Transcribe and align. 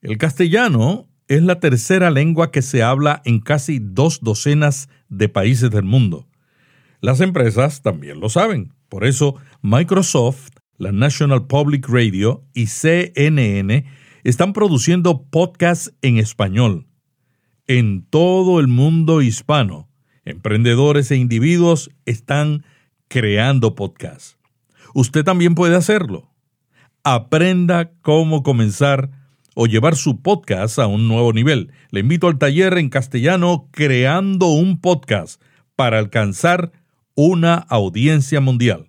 El 0.00 0.16
castellano 0.16 1.08
es 1.26 1.42
la 1.42 1.58
tercera 1.58 2.10
lengua 2.10 2.50
que 2.52 2.62
se 2.62 2.82
habla 2.82 3.20
en 3.24 3.40
casi 3.40 3.80
dos 3.80 4.20
docenas 4.20 4.88
de 5.08 5.28
países 5.28 5.70
del 5.70 5.82
mundo. 5.82 6.28
Las 7.00 7.20
empresas 7.20 7.82
también 7.82 8.20
lo 8.20 8.28
saben. 8.28 8.74
Por 8.88 9.04
eso, 9.04 9.34
Microsoft, 9.60 10.50
la 10.76 10.92
National 10.92 11.46
Public 11.46 11.88
Radio 11.88 12.44
y 12.54 12.66
CNN 12.66 13.84
están 14.22 14.52
produciendo 14.52 15.24
podcasts 15.24 15.92
en 16.02 16.18
español. 16.18 16.86
En 17.66 18.06
todo 18.06 18.60
el 18.60 18.68
mundo 18.68 19.20
hispano, 19.20 19.88
emprendedores 20.24 21.10
e 21.10 21.16
individuos 21.16 21.90
están 22.06 22.64
creando 23.08 23.74
podcasts. 23.74 24.38
Usted 24.94 25.24
también 25.24 25.54
puede 25.54 25.76
hacerlo. 25.76 26.32
Aprenda 27.02 27.92
cómo 28.00 28.42
comenzar 28.42 29.10
o 29.60 29.66
llevar 29.66 29.96
su 29.96 30.22
podcast 30.22 30.78
a 30.78 30.86
un 30.86 31.08
nuevo 31.08 31.32
nivel. 31.32 31.72
Le 31.90 31.98
invito 31.98 32.28
al 32.28 32.38
taller 32.38 32.78
en 32.78 32.90
castellano 32.90 33.68
Creando 33.72 34.46
un 34.46 34.80
podcast 34.80 35.42
para 35.74 35.98
alcanzar 35.98 36.70
una 37.16 37.56
audiencia 37.56 38.40
mundial. 38.40 38.88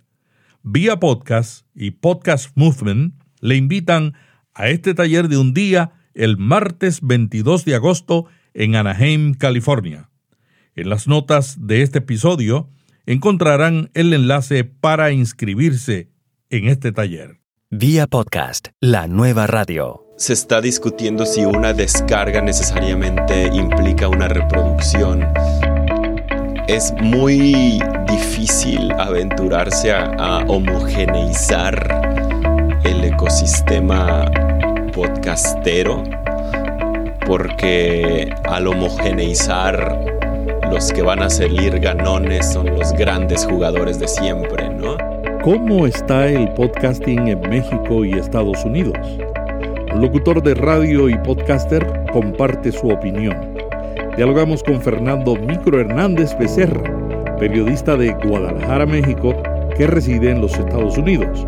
Vía 0.62 1.00
Podcast 1.00 1.66
y 1.74 1.90
Podcast 1.90 2.52
Movement 2.54 3.16
le 3.40 3.56
invitan 3.56 4.14
a 4.54 4.68
este 4.68 4.94
taller 4.94 5.28
de 5.28 5.38
un 5.38 5.56
día 5.56 5.94
el 6.14 6.38
martes 6.38 7.00
22 7.02 7.66
de 7.66 7.74
agosto 7.74 8.28
en 8.54 8.76
Anaheim, 8.76 9.34
California. 9.34 10.12
En 10.76 10.88
las 10.88 11.08
notas 11.08 11.66
de 11.66 11.82
este 11.82 11.98
episodio 11.98 12.70
encontrarán 13.08 13.90
el 13.96 14.14
enlace 14.14 14.66
para 14.66 15.12
inscribirse 15.12 16.12
en 16.52 16.68
este 16.68 16.92
taller. 16.92 17.40
Vía 17.72 18.06
Podcast, 18.06 18.68
la 18.80 19.08
nueva 19.08 19.48
radio 19.48 20.09
se 20.20 20.34
está 20.34 20.60
discutiendo 20.60 21.26
si 21.26 21.46
una 21.46 21.72
descarga 21.72 22.42
necesariamente 22.42 23.48
implica 23.54 24.10
una 24.10 24.28
reproducción. 24.28 25.26
Es 26.68 26.94
muy 27.02 27.82
difícil 28.06 28.92
aventurarse 29.00 29.94
a, 29.94 30.44
homogeneizar 30.46 32.82
el 32.84 33.06
ecosistema 33.06 34.30
podcastero 34.94 36.04
porque 37.26 38.30
al 38.44 38.68
homogeneizar 38.68 40.06
los 40.70 40.92
que 40.92 41.02
van 41.02 41.24
a 41.24 41.30
salir 41.30 41.80
ganones 41.80 42.52
son 42.52 42.78
los 42.78 42.92
grandes 42.92 43.46
jugadores 43.46 44.00
de 44.00 44.10
siempre, 44.10 44.68
¿no? 44.68 44.98
¿Cómo 45.44 45.88
está 45.88 46.28
el 46.28 46.50
podcasting 46.56 47.30
en 47.30 47.40
México 47.50 48.04
y 48.04 48.20
Estados 48.20 48.66
Unidos? 48.66 48.98
Locutor 50.00 50.42
de 50.42 50.54
radio 50.54 51.10
y 51.10 51.18
podcaster, 51.18 51.86
comparte 52.14 52.72
su 52.72 52.88
opinión. 52.88 53.36
Dialogamos 54.16 54.64
con 54.64 54.82
Fernando 54.82 55.36
Micro 55.36 55.80
Hernández 55.80 56.38
Becerra, 56.40 57.36
periodista 57.38 57.98
de 57.98 58.14
Guadalajara, 58.26 58.86
México, 58.86 59.36
que 59.76 59.88
reside 59.88 60.32
en 60.32 60.42
los 60.42 60.58
Estados 60.58 60.98
Unidos. 60.98 61.46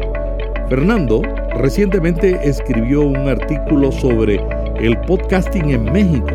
Fernando 0.67 1.21
recientemente 1.55 2.39
escribió 2.43 3.01
un 3.01 3.27
artículo 3.29 3.91
sobre 3.91 4.41
el 4.79 4.97
podcasting 5.01 5.69
en 5.69 5.85
México 5.85 6.27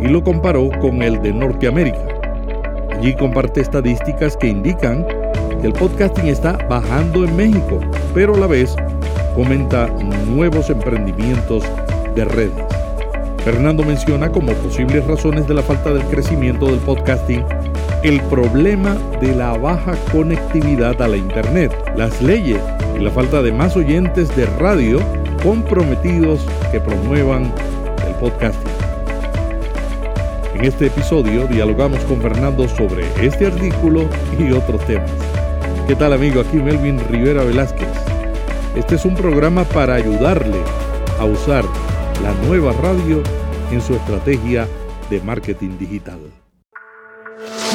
y 0.00 0.08
lo 0.08 0.22
comparó 0.24 0.70
con 0.80 1.02
el 1.02 1.22
de 1.22 1.32
Norteamérica. 1.32 2.08
Allí 2.96 3.14
comparte 3.14 3.60
estadísticas 3.60 4.36
que 4.36 4.48
indican 4.48 5.06
que 5.60 5.68
el 5.68 5.72
podcasting 5.72 6.26
está 6.26 6.58
bajando 6.68 7.24
en 7.24 7.36
México, 7.36 7.78
pero 8.14 8.34
a 8.34 8.38
la 8.38 8.46
vez 8.46 8.74
comenta 9.36 9.86
nuevos 10.26 10.70
emprendimientos 10.70 11.62
de 12.14 12.24
redes. 12.24 12.64
Fernando 13.44 13.84
menciona 13.84 14.32
como 14.32 14.52
posibles 14.54 15.06
razones 15.06 15.46
de 15.46 15.54
la 15.54 15.62
falta 15.62 15.92
del 15.92 16.02
crecimiento 16.04 16.66
del 16.66 16.80
podcasting 16.80 17.44
el 18.02 18.20
problema 18.22 18.96
de 19.20 19.34
la 19.34 19.56
baja 19.58 19.94
conectividad 20.10 21.00
a 21.02 21.08
la 21.08 21.16
Internet, 21.16 21.72
las 21.96 22.22
leyes 22.22 22.60
y 22.96 23.00
la 23.00 23.10
falta 23.10 23.42
de 23.42 23.52
más 23.52 23.76
oyentes 23.76 24.34
de 24.36 24.46
radio 24.46 25.00
comprometidos 25.42 26.46
que 26.72 26.80
promuevan 26.80 27.52
el 28.06 28.14
podcasting. 28.20 28.72
En 30.54 30.64
este 30.64 30.86
episodio 30.86 31.46
dialogamos 31.46 32.00
con 32.04 32.22
Fernando 32.22 32.66
sobre 32.68 33.04
este 33.20 33.46
artículo 33.46 34.08
y 34.38 34.50
otros 34.52 34.80
temas. 34.86 35.10
¿Qué 35.86 35.94
tal 35.94 36.14
amigo? 36.14 36.40
Aquí 36.40 36.56
Melvin 36.56 36.98
Rivera 37.10 37.44
Velázquez. 37.44 38.15
Este 38.76 38.96
es 38.96 39.06
un 39.06 39.14
programa 39.14 39.64
para 39.64 39.94
ayudarle 39.94 40.60
a 41.18 41.24
usar 41.24 41.64
la 42.22 42.34
nueva 42.46 42.74
radio 42.74 43.22
en 43.72 43.80
su 43.80 43.94
estrategia 43.94 44.68
de 45.08 45.18
marketing 45.22 45.78
digital. 45.78 46.20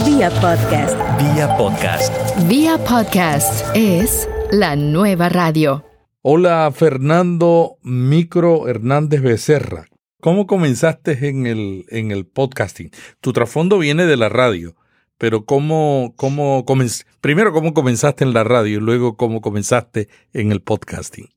Vía 0.05 0.29
podcast. 0.29 0.95
Vía 1.19 1.57
podcast. 1.57 2.13
Vía 2.47 2.77
podcast 2.77 3.75
es 3.75 4.29
la 4.51 4.75
nueva 4.75 5.29
radio. 5.29 5.83
Hola 6.21 6.71
Fernando 6.71 7.77
Micro 7.81 8.67
Hernández 8.67 9.23
Becerra. 9.23 9.87
¿Cómo 10.21 10.45
comenzaste 10.45 11.29
en 11.29 11.47
el, 11.47 11.85
en 11.89 12.11
el 12.11 12.27
podcasting? 12.27 12.91
Tu 13.21 13.33
trasfondo 13.33 13.79
viene 13.79 14.05
de 14.05 14.17
la 14.17 14.29
radio, 14.29 14.75
pero 15.21 15.45
¿cómo, 15.45 16.15
cómo 16.17 16.65
primero 17.21 17.53
cómo 17.53 17.75
comenzaste 17.75 18.23
en 18.23 18.33
la 18.33 18.43
radio 18.43 18.79
y 18.79 18.81
luego 18.81 19.17
cómo 19.17 19.39
comenzaste 19.39 20.09
en 20.33 20.51
el 20.51 20.61
podcasting? 20.61 21.29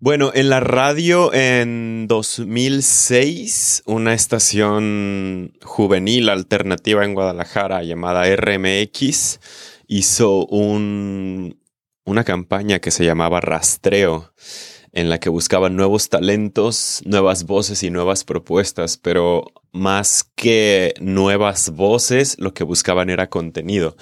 Bueno, 0.00 0.32
en 0.34 0.50
la 0.50 0.58
radio 0.58 1.32
en 1.32 2.08
2006, 2.08 3.84
una 3.86 4.12
estación 4.12 5.52
juvenil 5.62 6.30
alternativa 6.30 7.04
en 7.04 7.14
Guadalajara 7.14 7.84
llamada 7.84 8.24
RMX 8.34 9.38
hizo 9.86 10.44
un, 10.46 11.60
una 12.04 12.24
campaña 12.24 12.80
que 12.80 12.90
se 12.90 13.04
llamaba 13.04 13.40
Rastreo 13.40 14.32
en 14.92 15.08
la 15.08 15.18
que 15.18 15.30
buscaban 15.30 15.74
nuevos 15.74 16.08
talentos, 16.08 17.02
nuevas 17.04 17.44
voces 17.44 17.82
y 17.82 17.90
nuevas 17.90 18.24
propuestas, 18.24 18.98
pero 18.98 19.44
más 19.72 20.24
que 20.36 20.94
nuevas 21.00 21.70
voces, 21.70 22.36
lo 22.38 22.52
que 22.52 22.64
buscaban 22.64 23.08
era 23.08 23.28
contenido. 23.28 23.96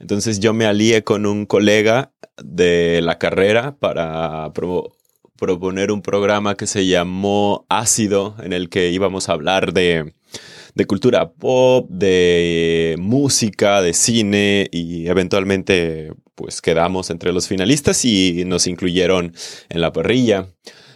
Entonces 0.00 0.40
yo 0.40 0.52
me 0.52 0.66
alié 0.66 1.04
con 1.04 1.26
un 1.26 1.46
colega 1.46 2.12
de 2.42 3.00
la 3.02 3.18
carrera 3.18 3.76
para 3.78 4.52
proponer 5.36 5.92
un 5.92 6.02
programa 6.02 6.56
que 6.56 6.66
se 6.66 6.86
llamó 6.86 7.64
Ácido, 7.68 8.34
en 8.42 8.52
el 8.52 8.68
que 8.68 8.90
íbamos 8.90 9.28
a 9.28 9.32
hablar 9.32 9.72
de 9.72 10.12
de 10.74 10.86
cultura 10.86 11.32
pop, 11.32 11.88
de 11.90 12.96
música, 12.98 13.82
de 13.82 13.92
cine 13.92 14.68
y 14.72 15.06
eventualmente 15.08 16.12
pues 16.34 16.60
quedamos 16.62 17.10
entre 17.10 17.32
los 17.32 17.48
finalistas 17.48 18.04
y 18.04 18.44
nos 18.46 18.66
incluyeron 18.66 19.34
en 19.68 19.80
la 19.80 19.92
parrilla. 19.92 20.48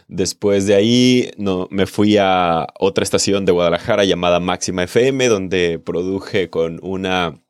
Después 0.08 0.66
de 0.66 0.74
ahí 0.74 1.30
no, 1.36 1.66
me 1.70 1.86
fui 1.86 2.16
a 2.16 2.66
otra 2.78 3.02
estación 3.02 3.44
de 3.44 3.52
Guadalajara 3.52 4.04
llamada 4.04 4.38
Máxima 4.38 4.84
FM, 4.84 5.28
donde 5.28 5.80
produje 5.80 6.48
con 6.48 6.78
una 6.82 7.42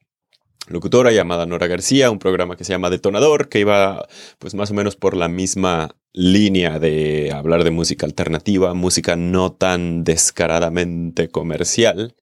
locutora 0.69 1.12
llamada 1.12 1.44
Nora 1.46 1.66
García, 1.66 2.10
un 2.10 2.19
programa 2.19 2.56
que 2.56 2.64
se 2.64 2.72
llama 2.72 2.91
Detonador, 2.91 3.48
que 3.48 3.60
iba 3.60 4.06
pues 4.38 4.54
más 4.54 4.70
o 4.70 4.75
menos 4.75 4.96
por 4.96 5.16
la 5.16 5.28
misma 5.28 5.96
línea 6.12 6.78
de 6.78 7.30
hablar 7.32 7.62
de 7.62 7.70
música 7.70 8.06
alternativa, 8.06 8.72
música 8.72 9.16
no 9.16 9.52
tan 9.52 10.02
descaradamente 10.02 11.28
comercial. 11.28 12.16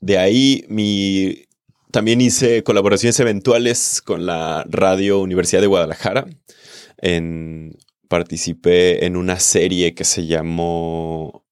De 0.00 0.16
ahí 0.16 0.64
mi 0.68 1.44
también 1.90 2.20
hice 2.20 2.62
colaboraciones 2.62 3.18
eventuales 3.20 4.02
con 4.02 4.26
la 4.26 4.64
Radio 4.68 5.20
Universidad 5.20 5.60
de 5.60 5.66
Guadalajara. 5.66 6.26
En, 6.98 7.78
participé 8.08 9.06
en 9.06 9.16
una 9.16 9.38
serie 9.38 9.94
que 9.94 10.04
se 10.04 10.26
llamó 10.26 11.44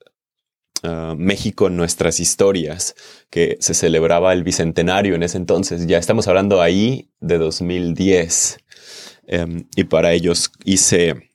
uh, 0.82 1.14
México 1.16 1.70
Nuestras 1.70 2.20
Historias, 2.20 2.94
que 3.30 3.56
se 3.60 3.74
celebraba 3.74 4.32
el 4.32 4.44
bicentenario 4.44 5.14
en 5.14 5.22
ese 5.22 5.38
entonces. 5.38 5.86
Ya 5.86 5.98
estamos 5.98 6.28
hablando 6.28 6.60
ahí 6.60 7.10
de 7.20 7.38
2010. 7.38 8.58
Em, 9.28 9.68
y 9.76 9.84
para 9.84 10.12
ellos 10.12 10.50
hice 10.64 11.27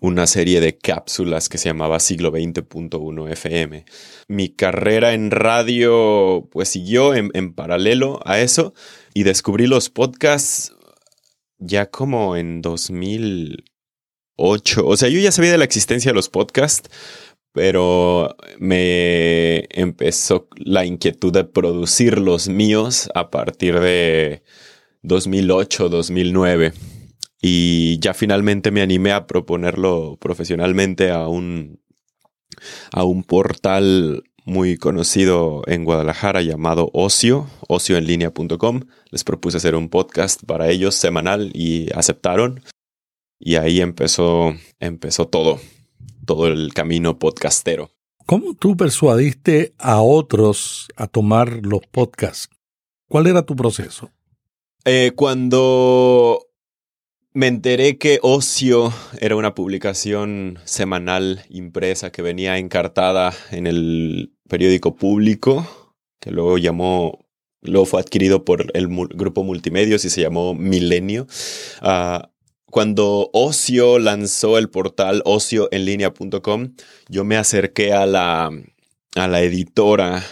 una 0.00 0.26
serie 0.26 0.60
de 0.60 0.78
cápsulas 0.78 1.48
que 1.48 1.58
se 1.58 1.68
llamaba 1.68 2.00
Siglo 2.00 2.32
20.1 2.32 3.30
FM. 3.32 3.84
Mi 4.28 4.48
carrera 4.50 5.14
en 5.14 5.30
radio 5.30 6.48
pues 6.50 6.68
siguió 6.68 7.14
en, 7.14 7.30
en, 7.34 7.54
paralelo 7.54 8.20
a 8.24 8.40
eso 8.40 8.74
y 9.14 9.22
descubrí 9.24 9.66
los 9.66 9.90
podcasts 9.90 10.74
ya 11.58 11.90
como 11.90 12.36
en 12.36 12.62
2008. 12.62 14.86
O 14.86 14.96
sea, 14.96 15.08
yo 15.08 15.18
ya 15.20 15.32
sabía 15.32 15.52
de 15.52 15.58
la 15.58 15.64
existencia 15.64 16.10
de 16.10 16.14
los 16.14 16.28
podcasts, 16.28 16.88
pero 17.52 18.36
me 18.58 19.66
empezó 19.70 20.48
la 20.56 20.84
inquietud 20.84 21.32
de 21.32 21.44
producir 21.44 22.18
los 22.18 22.48
míos 22.48 23.10
a 23.14 23.30
partir 23.30 23.78
de 23.80 24.42
2008, 25.02 25.88
2009 25.88 26.72
y 27.40 27.98
ya 28.00 28.14
finalmente 28.14 28.70
me 28.70 28.82
animé 28.82 29.12
a 29.12 29.26
proponerlo 29.26 30.16
profesionalmente 30.20 31.10
a 31.10 31.28
un 31.28 31.80
a 32.92 33.04
un 33.04 33.22
portal 33.22 34.22
muy 34.44 34.76
conocido 34.76 35.62
en 35.66 35.84
Guadalajara 35.84 36.42
llamado 36.42 36.90
Ocio, 36.92 37.46
ocioenlinea.com. 37.68 38.80
Les 39.10 39.24
propuse 39.24 39.58
hacer 39.58 39.74
un 39.74 39.88
podcast 39.88 40.42
para 40.44 40.68
ellos 40.70 40.94
semanal 40.94 41.50
y 41.54 41.88
aceptaron. 41.94 42.62
Y 43.38 43.56
ahí 43.56 43.80
empezó, 43.80 44.54
empezó 44.80 45.28
todo, 45.28 45.60
todo 46.26 46.48
el 46.48 46.74
camino 46.74 47.18
podcastero. 47.18 47.90
¿Cómo 48.26 48.54
tú 48.54 48.76
persuadiste 48.76 49.74
a 49.78 50.02
otros 50.02 50.88
a 50.96 51.06
tomar 51.06 51.60
los 51.64 51.80
podcasts? 51.90 52.48
¿Cuál 53.08 53.26
era 53.26 53.42
tu 53.42 53.56
proceso? 53.56 54.10
Eh, 54.84 55.12
cuando 55.16 56.49
me 57.32 57.46
enteré 57.46 57.98
que 57.98 58.18
Ocio 58.22 58.92
era 59.20 59.36
una 59.36 59.54
publicación 59.54 60.58
semanal 60.64 61.44
impresa 61.48 62.10
que 62.10 62.22
venía 62.22 62.58
encartada 62.58 63.32
en 63.50 63.66
el 63.66 64.32
periódico 64.48 64.96
público, 64.96 65.66
que 66.18 66.32
luego 66.32 66.58
llamó, 66.58 67.24
luego 67.62 67.86
fue 67.86 68.00
adquirido 68.00 68.44
por 68.44 68.66
el 68.74 68.88
grupo 68.88 69.44
Multimedios 69.44 70.04
y 70.04 70.10
se 70.10 70.22
llamó 70.22 70.54
Milenio. 70.54 71.26
Ah, 71.80 72.30
cuando 72.70 73.30
Ocio 73.32 73.98
lanzó 73.98 74.58
el 74.58 74.68
portal 74.68 75.22
ocioenlinea.com, 75.24 76.74
yo 77.08 77.24
me 77.24 77.36
acerqué 77.36 77.92
a 77.92 78.06
la, 78.06 78.50
a 79.16 79.28
la 79.28 79.42
editora 79.42 80.24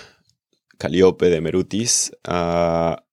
Caliope 0.78 1.30
de 1.30 1.40
Merutis 1.40 2.12
a 2.24 3.04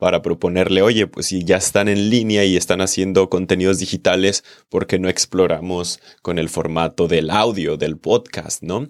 para 0.00 0.22
proponerle, 0.22 0.80
oye, 0.80 1.06
pues 1.06 1.26
si 1.26 1.44
ya 1.44 1.58
están 1.58 1.86
en 1.86 2.08
línea 2.08 2.42
y 2.46 2.56
están 2.56 2.80
haciendo 2.80 3.28
contenidos 3.28 3.78
digitales, 3.78 4.44
¿por 4.70 4.86
qué 4.86 4.98
no 4.98 5.10
exploramos 5.10 6.00
con 6.22 6.38
el 6.38 6.48
formato 6.48 7.06
del 7.06 7.28
audio, 7.28 7.76
del 7.76 7.98
podcast, 7.98 8.62
no? 8.62 8.86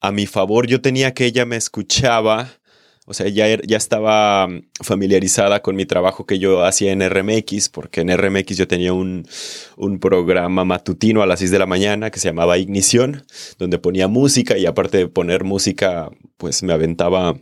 A 0.00 0.10
mi 0.10 0.26
favor, 0.26 0.66
yo 0.66 0.80
tenía 0.80 1.14
que 1.14 1.26
ella 1.26 1.46
me 1.46 1.54
escuchaba, 1.54 2.48
o 3.06 3.14
sea, 3.14 3.28
ya, 3.28 3.46
er, 3.46 3.64
ya 3.68 3.76
estaba 3.76 4.48
mm, 4.48 4.62
familiarizada 4.82 5.62
con 5.62 5.76
mi 5.76 5.86
trabajo 5.86 6.26
que 6.26 6.40
yo 6.40 6.64
hacía 6.64 6.90
en 6.90 7.08
RMX, 7.08 7.68
porque 7.68 8.00
en 8.00 8.16
RMX 8.18 8.56
yo 8.56 8.66
tenía 8.66 8.92
un, 8.92 9.28
un 9.76 10.00
programa 10.00 10.64
matutino 10.64 11.22
a 11.22 11.26
las 11.26 11.38
6 11.38 11.52
de 11.52 11.58
la 11.60 11.66
mañana 11.66 12.10
que 12.10 12.18
se 12.18 12.30
llamaba 12.30 12.58
Ignición, 12.58 13.24
donde 13.58 13.78
ponía 13.78 14.08
música 14.08 14.58
y 14.58 14.66
aparte 14.66 14.98
de 14.98 15.06
poner 15.06 15.44
música, 15.44 16.10
pues 16.36 16.64
me 16.64 16.72
aventaba 16.72 17.36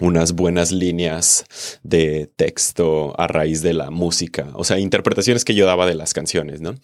unas 0.00 0.32
buenas 0.32 0.72
líneas 0.72 1.44
de 1.82 2.30
texto 2.36 3.18
a 3.18 3.26
raíz 3.26 3.62
de 3.62 3.74
la 3.74 3.90
música, 3.90 4.48
o 4.54 4.64
sea, 4.64 4.78
interpretaciones 4.78 5.44
que 5.44 5.54
yo 5.54 5.66
daba 5.66 5.86
de 5.86 5.94
las 5.94 6.14
canciones, 6.14 6.60
¿no? 6.60 6.74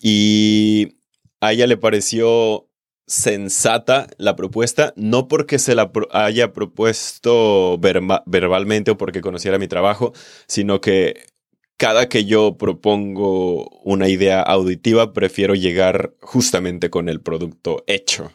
Y 0.00 0.96
a 1.40 1.52
ella 1.52 1.66
le 1.66 1.76
pareció 1.76 2.68
sensata 3.06 4.06
la 4.18 4.36
propuesta, 4.36 4.92
no 4.96 5.26
porque 5.26 5.58
se 5.58 5.74
la 5.74 5.90
haya 6.12 6.52
propuesto 6.52 7.78
verbalmente 7.78 8.92
o 8.92 8.96
porque 8.96 9.20
conociera 9.20 9.58
mi 9.58 9.66
trabajo, 9.66 10.12
sino 10.46 10.80
que 10.80 11.24
cada 11.76 12.08
que 12.08 12.24
yo 12.26 12.56
propongo 12.56 13.80
una 13.82 14.08
idea 14.08 14.42
auditiva, 14.42 15.12
prefiero 15.12 15.54
llegar 15.54 16.14
justamente 16.20 16.90
con 16.90 17.08
el 17.08 17.20
producto 17.20 17.82
hecho. 17.86 18.30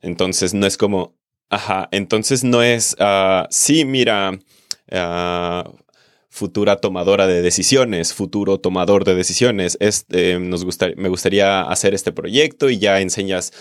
Entonces 0.00 0.54
no 0.54 0.66
es 0.66 0.76
como, 0.76 1.17
Ajá, 1.50 1.88
entonces 1.92 2.44
no 2.44 2.62
es, 2.62 2.94
uh, 3.00 3.46
sí, 3.48 3.84
mira, 3.86 4.38
uh, 4.92 5.78
futura 6.28 6.76
tomadora 6.76 7.26
de 7.26 7.40
decisiones, 7.40 8.12
futuro 8.12 8.60
tomador 8.60 9.04
de 9.04 9.14
decisiones, 9.14 9.78
este, 9.80 10.38
nos 10.38 10.66
me 10.96 11.08
gustaría 11.08 11.62
hacer 11.62 11.94
este 11.94 12.12
proyecto 12.12 12.68
y 12.68 12.78
ya 12.78 13.00
enseñas. 13.00 13.52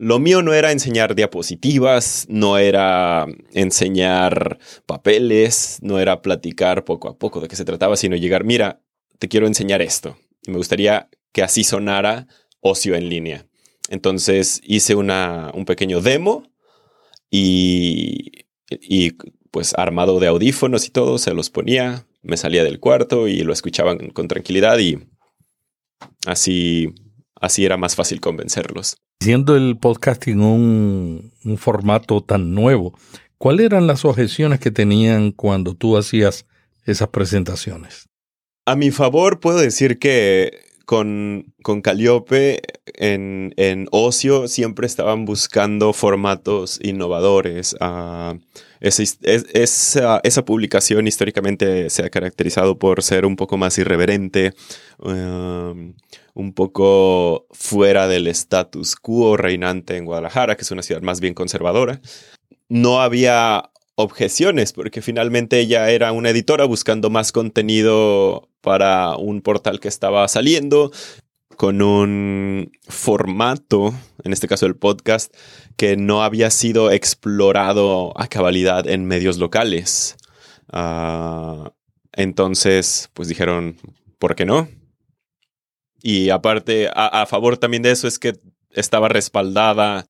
Lo 0.00 0.18
mío 0.18 0.42
no 0.42 0.52
era 0.52 0.72
enseñar 0.72 1.14
diapositivas, 1.14 2.26
no 2.28 2.58
era 2.58 3.26
enseñar 3.52 4.58
papeles, 4.86 5.78
no 5.80 5.98
era 5.98 6.22
platicar 6.22 6.84
poco 6.84 7.08
a 7.08 7.18
poco 7.18 7.40
de 7.40 7.48
qué 7.48 7.56
se 7.56 7.64
trataba, 7.64 7.96
sino 7.96 8.16
llegar, 8.16 8.44
mira, 8.44 8.80
te 9.18 9.28
quiero 9.28 9.46
enseñar 9.46 9.80
esto. 9.82 10.16
Y 10.42 10.50
me 10.50 10.58
gustaría 10.58 11.08
que 11.32 11.42
así 11.42 11.64
sonara 11.64 12.26
ocio 12.60 12.94
en 12.94 13.08
línea. 13.08 13.46
Entonces 13.88 14.60
hice 14.64 14.94
una, 14.94 15.50
un 15.54 15.64
pequeño 15.64 16.00
demo 16.00 16.44
y, 17.30 18.46
y 18.70 19.12
pues 19.50 19.74
armado 19.76 20.20
de 20.20 20.28
audífonos 20.28 20.86
y 20.86 20.90
todo, 20.90 21.18
se 21.18 21.34
los 21.34 21.50
ponía, 21.50 22.06
me 22.22 22.36
salía 22.36 22.64
del 22.64 22.80
cuarto 22.80 23.28
y 23.28 23.40
lo 23.40 23.52
escuchaban 23.52 24.10
con 24.10 24.28
tranquilidad 24.28 24.78
y 24.78 24.98
así, 26.26 26.94
así 27.40 27.64
era 27.64 27.76
más 27.76 27.96
fácil 27.96 28.20
convencerlos. 28.20 28.96
Siendo 29.20 29.56
el 29.56 29.76
podcasting 29.78 30.40
un, 30.40 31.32
un 31.44 31.58
formato 31.58 32.22
tan 32.22 32.54
nuevo, 32.54 32.96
¿cuáles 33.36 33.66
eran 33.66 33.86
las 33.86 34.04
objeciones 34.04 34.60
que 34.60 34.70
tenían 34.70 35.32
cuando 35.32 35.74
tú 35.74 35.96
hacías 35.96 36.46
esas 36.84 37.08
presentaciones? 37.08 38.08
A 38.66 38.76
mi 38.76 38.90
favor 38.90 39.40
puedo 39.40 39.58
decir 39.58 39.98
que 39.98 40.67
con, 40.88 41.52
con 41.62 41.82
Calliope 41.82 42.62
en, 42.94 43.52
en, 43.58 43.88
Ocio 43.90 44.48
siempre 44.48 44.86
estaban 44.86 45.26
buscando 45.26 45.92
formatos 45.92 46.80
innovadores. 46.82 47.76
Uh, 47.78 48.38
esa, 48.80 50.20
esa, 50.24 50.44
publicación 50.46 51.06
históricamente 51.06 51.90
se 51.90 52.06
ha 52.06 52.08
caracterizado 52.08 52.78
por 52.78 53.02
ser 53.02 53.26
un 53.26 53.36
poco 53.36 53.58
más 53.58 53.76
irreverente, 53.76 54.54
um, 54.96 55.92
un 56.32 56.54
poco 56.54 57.46
fuera 57.50 58.08
del 58.08 58.26
status 58.28 58.96
quo 58.96 59.36
reinante 59.36 59.98
en 59.98 60.06
Guadalajara, 60.06 60.56
que 60.56 60.62
es 60.62 60.70
una 60.70 60.82
ciudad 60.82 61.02
más 61.02 61.20
bien 61.20 61.34
conservadora. 61.34 62.00
No 62.70 63.02
había 63.02 63.68
objeciones, 63.94 64.72
porque 64.72 65.02
finalmente 65.02 65.60
ella 65.60 65.90
era 65.90 66.12
una 66.12 66.30
editora 66.30 66.64
buscando 66.64 67.10
más 67.10 67.30
contenido 67.30 68.47
para 68.60 69.16
un 69.16 69.40
portal 69.40 69.80
que 69.80 69.88
estaba 69.88 70.26
saliendo 70.28 70.90
con 71.56 71.82
un 71.82 72.70
formato, 72.86 73.92
en 74.22 74.32
este 74.32 74.46
caso 74.46 74.66
el 74.66 74.76
podcast, 74.76 75.34
que 75.76 75.96
no 75.96 76.22
había 76.22 76.50
sido 76.50 76.92
explorado 76.92 78.12
a 78.18 78.28
cabalidad 78.28 78.86
en 78.86 79.06
medios 79.06 79.38
locales. 79.38 80.16
Ah, 80.70 81.72
entonces, 82.12 83.10
pues 83.12 83.28
dijeron, 83.28 83.76
¿por 84.18 84.36
qué 84.36 84.44
no? 84.44 84.68
Y 86.00 86.30
aparte, 86.30 86.88
a, 86.94 87.26
favor 87.26 87.56
también 87.58 87.82
de 87.82 87.90
eso 87.90 88.06
es 88.06 88.20
que 88.20 88.34
estaba 88.70 89.08
respaldada 89.08 90.06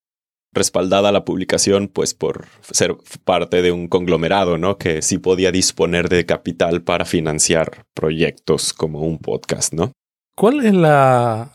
respaldada 0.52 1.12
la 1.12 1.24
publicación 1.24 1.88
pues 1.88 2.14
por 2.14 2.46
ser 2.70 2.96
parte 3.24 3.62
de 3.62 3.72
un 3.72 3.88
conglomerado, 3.88 4.58
¿no? 4.58 4.78
Que 4.78 5.02
sí 5.02 5.18
podía 5.18 5.52
disponer 5.52 6.08
de 6.08 6.26
capital 6.26 6.82
para 6.82 7.04
financiar 7.04 7.84
proyectos 7.94 8.72
como 8.72 9.00
un 9.00 9.18
podcast, 9.18 9.72
¿no? 9.72 9.92
¿Cuál 10.34 10.64
es 10.64 10.74
la 10.74 11.52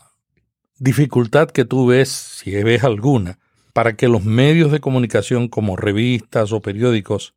dificultad 0.78 1.48
que 1.48 1.64
tú 1.64 1.86
ves, 1.86 2.08
si 2.08 2.50
ves 2.62 2.84
alguna, 2.84 3.38
para 3.72 3.96
que 3.96 4.08
los 4.08 4.24
medios 4.24 4.70
de 4.70 4.80
comunicación 4.80 5.48
como 5.48 5.76
revistas 5.76 6.52
o 6.52 6.60
periódicos 6.60 7.34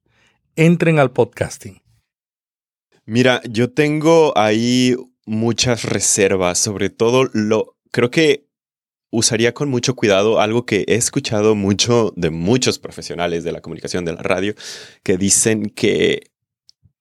entren 0.55 0.99
al 0.99 1.11
podcasting? 1.11 1.81
Mira, 3.05 3.41
yo 3.49 3.71
tengo 3.71 4.37
ahí 4.37 4.95
muchas 5.25 5.83
reservas, 5.83 6.59
sobre 6.59 6.89
todo 6.89 7.29
lo 7.33 7.77
creo 7.91 8.11
que 8.11 8.46
usaría 9.09 9.53
con 9.53 9.69
mucho 9.69 9.95
cuidado 9.95 10.39
algo 10.39 10.65
que 10.65 10.85
he 10.87 10.95
escuchado 10.95 11.55
mucho 11.55 12.13
de 12.15 12.29
muchos 12.29 12.79
profesionales 12.79 13.43
de 13.43 13.51
la 13.51 13.61
comunicación 13.61 14.05
de 14.05 14.13
la 14.13 14.21
radio 14.21 14.53
que 15.03 15.17
dicen 15.17 15.69
que 15.69 16.31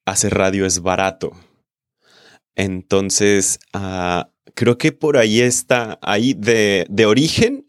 hacer 0.05 0.35
radio 0.35 0.67
es 0.67 0.81
barato. 0.81 1.33
Entonces, 2.55 3.59
ah, 3.73 4.31
creo 4.55 4.79
que 4.79 4.93
por 4.93 5.17
ahí 5.19 5.41
está, 5.41 5.99
ahí 6.01 6.35
de, 6.35 6.87
origen, 7.07 7.67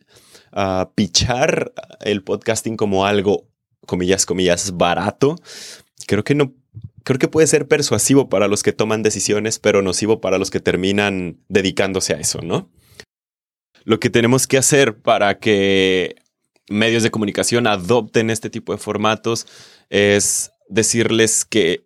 uh, 0.54 0.86
pichar 0.96 1.74
el 2.02 2.24
podcasting 2.24 2.78
como 2.78 3.06
algo, 3.06 3.48
comillas, 3.86 4.26
comillas, 4.26 4.78
barato. 4.78 5.36
Creo 6.08 6.24
que 6.24 6.36
no, 6.36 6.54
creo 7.04 7.20
que 7.20 7.28
puede 7.28 7.48
ser 7.48 7.68
persuasivo 7.68 8.30
para 8.30 8.48
los 8.48 8.64
que 8.64 8.72
toman 8.72 9.04
decisiones, 9.04 9.60
pero 9.60 9.82
nocivo 9.82 10.22
para 10.22 10.38
los 10.38 10.50
que 10.50 10.62
terminan 10.62 11.38
dedicándose 11.50 12.14
a 12.14 12.20
eso, 12.20 12.42
¿no? 12.42 12.70
Lo 13.88 14.02
que 14.02 14.10
tenemos 14.10 14.48
que 14.48 14.58
hacer 14.58 15.02
para 15.02 15.40
que 15.40 16.18
medios 16.70 17.04
de 17.04 17.10
comunicación 17.10 17.68
adopten 17.68 18.30
este 18.30 18.50
tipo 18.50 18.74
de 18.74 18.80
formatos 18.80 19.48
es 19.90 20.52
decirles 20.68 21.46
que, 21.46 21.86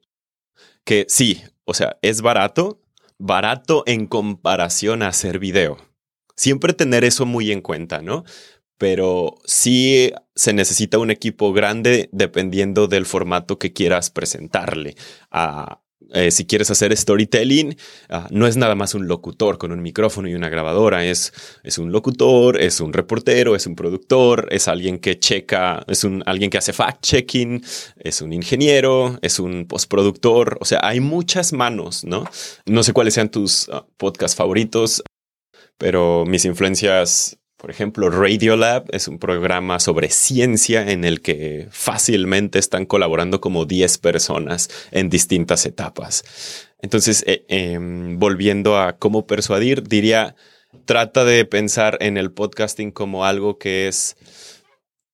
que 0.84 1.06
sí, 1.08 1.44
o 1.64 1.76
sea, 1.76 2.00
es 2.02 2.24
barato, 2.24 2.82
barato 3.20 3.84
en 3.86 4.08
comparación 4.08 5.04
a 5.04 5.10
hacer 5.10 5.38
video. 5.38 5.78
Siempre 6.36 6.74
tener 6.74 7.04
eso 7.04 7.28
muy 7.28 7.52
en 7.52 7.62
cuenta, 7.62 8.02
¿no? 8.02 8.24
Pero 8.80 9.36
sí 9.46 10.12
se 10.34 10.54
necesita 10.54 10.98
un 10.98 11.12
equipo 11.12 11.54
grande 11.54 12.10
dependiendo 12.12 12.88
del 12.88 13.06
formato 13.06 13.60
que 13.60 13.74
quieras 13.74 14.10
presentarle 14.10 14.96
a, 15.30 15.82
eh, 16.14 16.32
si 16.32 16.46
quieres 16.46 16.70
hacer 16.72 16.96
storytelling, 16.96 17.78
ah, 18.10 18.28
no 18.32 18.48
es 18.48 18.58
nada 18.58 18.76
más 18.76 18.94
un 18.94 19.08
locutor 19.08 19.58
con 19.58 19.72
un 19.72 19.82
micrófono 19.82 20.28
y 20.28 20.34
una 20.34 20.50
grabadora, 20.50 21.06
es, 21.06 21.34
es 21.64 21.78
un 21.78 21.92
locutor, 21.92 22.60
es 22.60 22.82
un 22.82 22.94
reportero, 22.94 23.56
es 23.56 23.66
un 23.66 23.76
productor, 23.76 24.48
es 24.52 24.68
alguien 24.68 25.00
que 25.00 25.20
checa, 25.20 25.84
es 25.88 26.04
un, 26.04 26.24
alguien 26.26 26.50
que 26.50 26.58
hace 26.58 26.74
fact-checking, 26.74 27.64
es 27.98 28.22
un 28.22 28.34
ingeniero, 28.34 29.18
es 29.22 29.40
un 29.40 29.66
postproductor, 29.68 30.58
o 30.60 30.66
sea, 30.66 30.80
hay 30.84 31.00
muchas 31.00 31.54
manos, 31.54 32.04
¿no? 32.04 32.26
No 32.66 32.84
sé 32.84 32.94
cuáles 32.94 33.14
sean 33.14 33.30
tus 33.30 33.68
uh, 33.70 33.84
podcasts 33.98 34.36
favoritos, 34.36 35.04
pero 35.78 36.26
mis 36.26 36.46
influencias 36.46 37.41
por 37.62 37.70
ejemplo, 37.70 38.10
Radiolab 38.10 38.86
es 38.90 39.08
un 39.08 39.20
programa 39.20 39.80
sobre 39.80 40.10
ciencia 40.10 40.90
en 40.90 41.06
el 41.06 41.22
que 41.22 41.68
fácilmente 41.70 42.58
están 42.58 42.88
colaborando 42.88 43.40
como 43.40 43.66
10 43.66 44.00
personas 44.00 44.68
en 44.90 45.12
distintas 45.12 45.68
etapas. 45.68 46.24
Entonces, 46.82 47.24
eh, 47.28 47.46
em, 47.50 48.18
volviendo 48.18 48.80
a 48.80 48.98
cómo 48.98 49.28
persuadir, 49.28 49.84
diría, 49.84 50.36
trata 50.86 51.24
de 51.24 51.46
pensar 51.46 52.00
en 52.02 52.18
el 52.18 52.32
podcasting 52.32 52.90
como 52.90 53.26
algo 53.26 53.60
que 53.60 53.88
es 53.88 54.18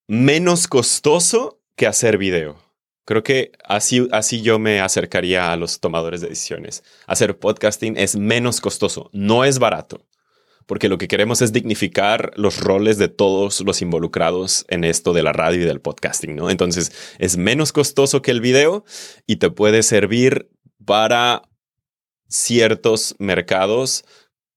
menos 0.07 0.69
costoso 0.69 1.59
que 1.75 1.85
hacer 1.85 2.17
video. 2.17 2.55
Creo 3.03 3.23
que 3.23 3.51
así, 3.65 4.07
así 4.13 4.41
yo 4.41 4.57
me 4.57 4.79
acercaría 4.79 5.51
a 5.51 5.57
los 5.57 5.81
tomadores 5.81 6.21
de 6.21 6.29
decisiones. 6.29 6.81
Hacer 7.07 7.37
podcasting 7.37 7.97
es 7.97 8.15
menos 8.15 8.61
costoso, 8.61 9.09
no 9.11 9.43
es 9.43 9.59
barato 9.59 10.07
porque 10.67 10.89
lo 10.89 10.99
que 10.99 11.07
queremos 11.07 11.41
es 11.41 11.53
dignificar 11.53 12.31
los 12.35 12.59
roles 12.59 12.99
de 12.99 13.07
todos 13.07 13.61
los 13.61 13.81
involucrados 13.81 14.65
en 14.67 14.83
esto 14.83 15.13
de 15.13 15.23
la 15.23 15.33
radio 15.33 15.61
y 15.61 15.65
del 15.65 15.81
podcasting, 15.81 16.35
¿no? 16.35 16.51
Entonces 16.51 16.91
es 17.17 17.37
menos 17.37 17.71
costoso 17.71 18.21
que 18.21 18.31
el 18.31 18.41
video 18.41 18.85
y 19.25 19.37
te 19.37 19.49
puede 19.49 19.81
servir 19.81 20.51
para 20.85 21.41
ciertos 22.27 23.15
mercados 23.17 24.05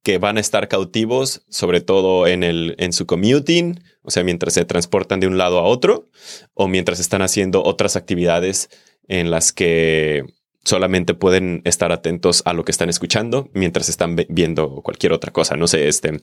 que 0.03 0.19
van 0.19 0.37
a 0.37 0.41
estar 0.41 0.69
cautivos, 0.69 1.43
sobre 1.49 1.81
todo 1.81 2.27
en, 2.27 2.43
el, 2.43 2.75
en 2.79 2.93
su 2.93 3.07
commuting, 3.07 3.83
o 4.03 4.11
sea, 4.11 4.25
mientras 4.25 4.55
se 4.55 4.65
transportan 4.65 5.21
de 5.21 5.27
un 5.27 5.39
lado 5.39 5.59
a 5.59 5.63
otro 5.63 6.09
o 6.55 6.69
mientras 6.69 7.01
están 7.01 7.23
haciendo 7.23 7.63
otras 7.63 7.97
actividades 7.97 8.71
en 9.09 9.31
las 9.31 9.53
que 9.53 10.25
solamente 10.65 11.15
pueden 11.15 11.63
estar 11.65 11.93
atentos 11.93 12.43
a 12.45 12.53
lo 12.53 12.65
que 12.65 12.73
están 12.73 12.89
escuchando 12.89 13.49
mientras 13.55 13.89
están 13.89 14.17
viendo 14.29 14.83
cualquier 14.83 15.13
otra 15.13 15.33
cosa. 15.33 15.57
No 15.57 15.67
sé, 15.67 15.89
este, 15.89 16.23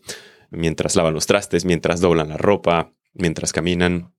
mientras 0.50 0.96
lavan 0.96 1.14
los 1.14 1.26
trastes, 1.26 1.66
mientras 1.66 2.02
doblan 2.02 2.30
la 2.30 2.38
ropa, 2.38 2.94
mientras 3.14 3.52
caminan, 3.52 4.14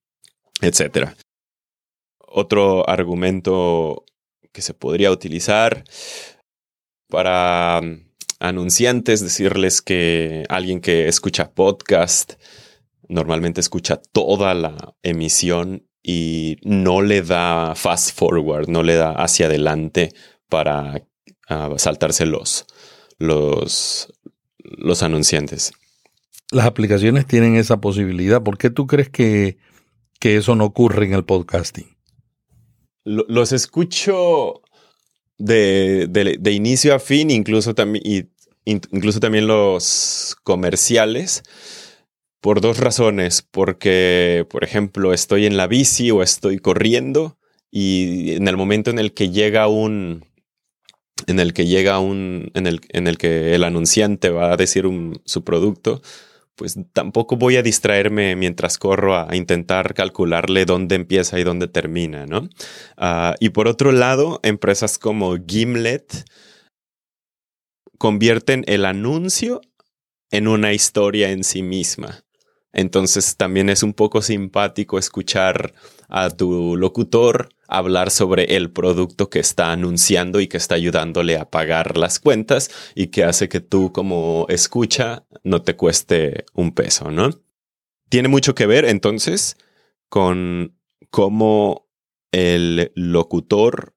etc. 0.60 1.10
Otro 2.18 2.88
argumento 2.88 4.04
que 4.52 4.62
se 4.62 4.74
podría 4.74 5.10
utilizar 5.10 5.84
para 7.08 7.80
um, 7.82 8.04
anunciantes, 8.40 9.20
decirles 9.20 9.82
que 9.82 10.44
alguien 10.48 10.80
que 10.80 11.08
escucha 11.08 11.52
podcast 11.52 12.34
normalmente 13.08 13.60
escucha 13.60 13.96
toda 13.96 14.54
la 14.54 14.94
emisión 15.02 15.87
y 16.02 16.56
no 16.62 17.02
le 17.02 17.22
da 17.22 17.74
fast 17.74 18.16
forward, 18.16 18.68
no 18.68 18.82
le 18.82 18.94
da 18.94 19.12
hacia 19.12 19.46
adelante 19.46 20.12
para 20.48 21.06
ah, 21.48 21.70
saltarse 21.76 22.26
los, 22.26 22.66
los, 23.18 24.12
los 24.58 25.02
anunciantes. 25.02 25.72
Las 26.50 26.66
aplicaciones 26.66 27.26
tienen 27.26 27.56
esa 27.56 27.80
posibilidad. 27.80 28.42
¿Por 28.42 28.56
qué 28.56 28.70
tú 28.70 28.86
crees 28.86 29.10
que, 29.10 29.58
eso 30.20 30.54
no 30.54 30.64
ocurre 30.64 31.06
en 31.06 31.14
el 31.14 31.24
podcasting? 31.24 31.96
Los 33.04 33.52
escucho 33.52 34.62
de, 35.38 36.06
de, 36.08 36.52
inicio 36.52 36.94
a 36.94 36.98
fin, 36.98 37.30
incluso, 37.30 37.74
también 37.74 38.30
incluso 38.64 39.18
también 39.20 39.46
los 39.46 40.36
comerciales 40.42 41.42
por 42.40 42.60
dos 42.60 42.78
razones. 42.78 43.42
Porque, 43.42 44.46
por 44.50 44.64
ejemplo, 44.64 45.12
estoy 45.12 45.46
en 45.46 45.56
la 45.56 45.66
bici 45.66 46.10
o 46.10 46.22
estoy 46.22 46.58
corriendo 46.58 47.38
y 47.70 48.32
en 48.32 48.48
el 48.48 48.56
momento 48.56 48.90
en 48.90 48.98
el 48.98 49.12
que 49.12 49.30
llega 49.30 49.68
un, 49.68 50.24
en 51.26 51.40
el 51.40 51.52
que 51.52 51.66
llega 51.66 51.98
un, 51.98 52.50
en 52.54 52.66
el, 52.66 52.80
en 52.90 53.06
el 53.06 53.18
que 53.18 53.54
el 53.54 53.64
anunciante 53.64 54.30
va 54.30 54.52
a 54.52 54.56
decir 54.56 54.84
su 55.24 55.44
producto, 55.44 56.00
pues 56.54 56.76
tampoco 56.92 57.36
voy 57.36 57.56
a 57.56 57.62
distraerme 57.62 58.34
mientras 58.34 58.78
corro 58.78 59.16
a, 59.16 59.34
intentar 59.36 59.94
calcularle 59.94 60.64
dónde 60.64 60.96
empieza 60.96 61.38
y 61.38 61.44
dónde 61.44 61.68
termina, 61.68 62.26
¿no? 62.26 62.48
Ah, 62.96 63.36
y 63.38 63.50
por 63.50 63.68
otro 63.68 63.92
lado, 63.92 64.40
empresas 64.42 64.98
como 64.98 65.36
Gimlet 65.46 66.24
convierten 67.96 68.64
el 68.66 68.84
anuncio 68.84 69.60
en 70.30 70.48
una 70.48 70.72
historia 70.72 71.30
en 71.30 71.44
sí 71.44 71.62
misma. 71.62 72.24
Entonces 72.72 73.36
también 73.36 73.70
es 73.70 73.82
un 73.82 73.94
poco 73.94 74.22
simpático 74.22 74.98
escuchar 74.98 75.72
a 76.08 76.30
tu 76.30 76.76
locutor 76.76 77.48
hablar 77.66 78.10
sobre 78.10 78.56
el 78.56 78.70
producto 78.70 79.28
que 79.28 79.40
está 79.40 79.72
anunciando 79.72 80.40
y 80.40 80.48
que 80.48 80.56
está 80.56 80.74
ayudándole 80.74 81.36
a 81.36 81.50
pagar 81.50 81.98
las 81.98 82.18
cuentas 82.18 82.70
y 82.94 83.08
que 83.08 83.24
hace 83.24 83.48
que 83.48 83.60
tú 83.60 83.92
como 83.92 84.46
escucha 84.48 85.26
no 85.44 85.62
te 85.62 85.76
cueste 85.76 86.46
un 86.54 86.72
peso, 86.72 87.10
¿no? 87.10 87.30
Tiene 88.08 88.28
mucho 88.28 88.54
que 88.54 88.66
ver 88.66 88.86
entonces 88.86 89.56
con 90.08 90.74
cómo 91.10 91.88
el 92.32 92.90
locutor 92.94 93.94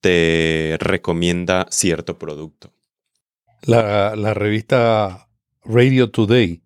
te 0.00 0.76
recomienda 0.80 1.66
cierto 1.70 2.18
producto. 2.18 2.72
La, 3.62 4.14
la 4.16 4.34
revista 4.34 5.28
Radio 5.64 6.10
Today 6.10 6.62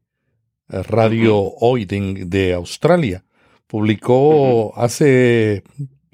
Radio 0.69 1.37
Hoy 1.39 1.85
de, 1.85 2.55
Australia. 2.55 3.25
Publicó 3.67 4.77
hace 4.77 5.63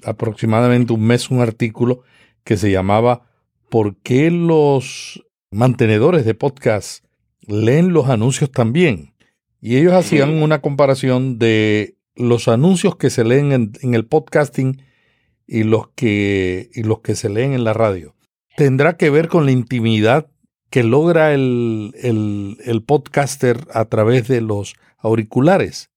aproximadamente 0.03 0.93
un 0.93 1.05
mes 1.05 1.29
un 1.29 1.41
artículo 1.41 2.03
que 2.43 2.57
se 2.57 2.71
llamaba 2.71 3.23
¿Por 3.69 3.97
qué 3.97 4.31
los 4.31 5.25
mantenedores 5.51 6.25
de 6.25 6.33
podcast 6.33 7.05
leen 7.41 7.93
los 7.93 8.09
anuncios 8.09 8.51
también? 8.51 9.13
Y 9.61 9.77
ellos 9.77 9.93
hacían 9.93 10.41
una 10.41 10.61
comparación 10.61 11.37
de 11.37 11.97
los 12.15 12.47
anuncios 12.47 12.95
que 12.95 13.09
se 13.09 13.23
leen 13.23 13.51
en, 13.51 13.93
el 13.93 14.05
podcasting 14.05 14.81
y 15.45 15.63
los, 15.63 15.89
que, 15.95 16.69
y 16.73 16.83
los 16.83 17.01
que 17.01 17.15
se 17.15 17.29
leen 17.29 17.53
en 17.53 17.63
la 17.63 17.73
radio. 17.73 18.15
¿Tendrá 18.55 18.97
que 18.97 19.09
ver 19.09 19.27
con 19.27 19.45
la 19.45 19.51
intimidad 19.51 20.29
que 20.69 20.83
logra 20.83 21.33
el, 21.33 21.93
el, 21.95 22.83
podcaster 22.83 23.67
a 23.73 23.85
través 23.85 24.27
de 24.27 24.41
los 24.41 24.75
auriculares. 24.97 25.89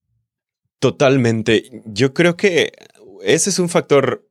Totalmente. 0.79 1.83
Yo 1.85 2.13
creo 2.13 2.35
que 2.35 2.71
ese 3.23 3.49
es 3.49 3.59
un 3.59 3.69
factor 3.69 4.27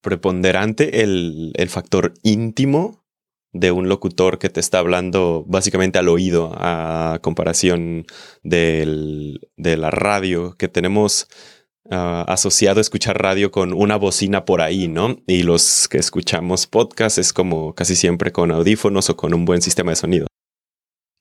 preponderante, 0.00 1.02
el, 1.02 1.52
el, 1.54 1.68
factor 1.68 2.14
íntimo 2.22 3.04
de 3.52 3.70
un 3.70 3.88
locutor 3.88 4.38
que 4.38 4.48
te 4.48 4.60
está 4.60 4.78
hablando 4.78 5.44
básicamente 5.46 5.98
al 5.98 6.08
oído 6.08 6.52
a 6.54 7.18
comparación 7.22 8.06
del, 8.42 9.48
de 9.56 9.76
la 9.76 9.90
radio 9.90 10.56
que 10.56 10.68
tenemos 10.68 11.28
Ah, 11.90 12.24
asociado 12.28 12.80
escuchar 12.80 13.20
radio 13.20 13.50
con 13.50 13.72
una 13.72 13.96
bocina 13.96 14.44
por 14.44 14.60
ahí, 14.60 14.86
¿no? 14.86 15.16
Y 15.26 15.42
los 15.42 15.88
que 15.88 15.98
escuchamos 15.98 16.68
podcast 16.68 17.18
es 17.18 17.32
como 17.32 17.74
casi 17.74 17.96
siempre 17.96 18.30
con 18.30 18.52
audífonos 18.52 19.10
o 19.10 19.16
con 19.16 19.34
un 19.34 19.44
buen 19.44 19.62
sistema 19.62 19.90
de 19.90 19.96
sonido. 19.96 20.26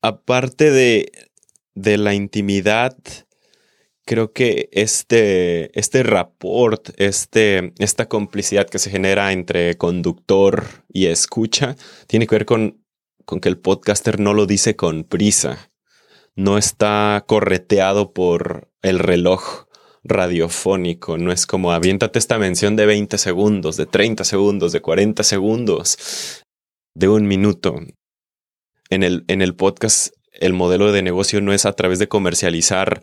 Aparte 0.04 0.70
de, 0.70 1.12
de 1.74 1.98
la 1.98 2.14
intimidad, 2.14 2.96
creo 4.06 4.34
que 4.34 4.70
este, 4.72 5.78
este 5.78 6.04
rapport, 6.04 6.90
este, 6.98 7.74
esta 7.80 8.08
complicidad 8.08 8.70
que 8.70 8.80
se 8.80 8.92
genera 8.92 9.32
entre 9.32 9.78
conductor 9.78 10.68
y 10.90 11.08
escucha, 11.08 11.76
tiene 12.06 12.28
que 12.28 12.36
ver 12.36 12.46
con, 12.46 12.86
con 13.26 13.40
que 13.40 13.50
el 13.50 13.58
podcaster 13.58 14.20
no 14.20 14.36
lo 14.36 14.46
dice 14.46 14.76
con 14.76 15.06
prisa, 15.06 15.72
no 16.36 16.60
está 16.60 17.24
correteado 17.28 18.14
por 18.14 18.72
el 18.84 19.00
reloj 19.00 19.71
radiofónico, 20.04 21.18
no 21.18 21.32
es 21.32 21.46
como 21.46 21.72
aviéntate 21.72 22.20
esta 22.20 22.38
mención 22.40 22.76
de 22.76 22.86
20 22.86 23.18
segundos, 23.18 23.78
de 23.78 23.86
30 23.86 24.24
segundos, 24.24 24.72
de 24.72 24.82
40 24.82 25.24
segundos, 25.24 26.44
de 26.96 27.08
un 27.08 27.28
minuto. 27.28 27.80
En 28.90 29.04
el, 29.04 29.24
en 29.28 29.42
el 29.42 29.56
podcast, 29.56 30.14
el 30.34 30.54
modelo 30.54 30.92
de 30.92 31.02
negocio 31.02 31.40
no 31.42 31.54
es 31.54 31.66
a 31.66 31.74
través 31.74 32.00
de 32.00 32.08
comercializar 32.08 33.02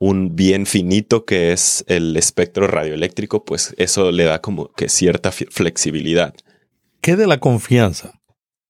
un 0.00 0.34
bien 0.34 0.64
finito 0.66 1.26
que 1.26 1.52
es 1.52 1.84
el 1.86 2.16
espectro 2.16 2.66
radioeléctrico, 2.66 3.44
pues 3.44 3.74
eso 3.76 4.10
le 4.10 4.24
da 4.24 4.40
como 4.40 4.72
que 4.72 4.88
cierta 4.88 5.30
flexibilidad. 5.30 6.34
¿Qué 7.02 7.16
de 7.16 7.26
la 7.26 7.38
confianza? 7.38 8.20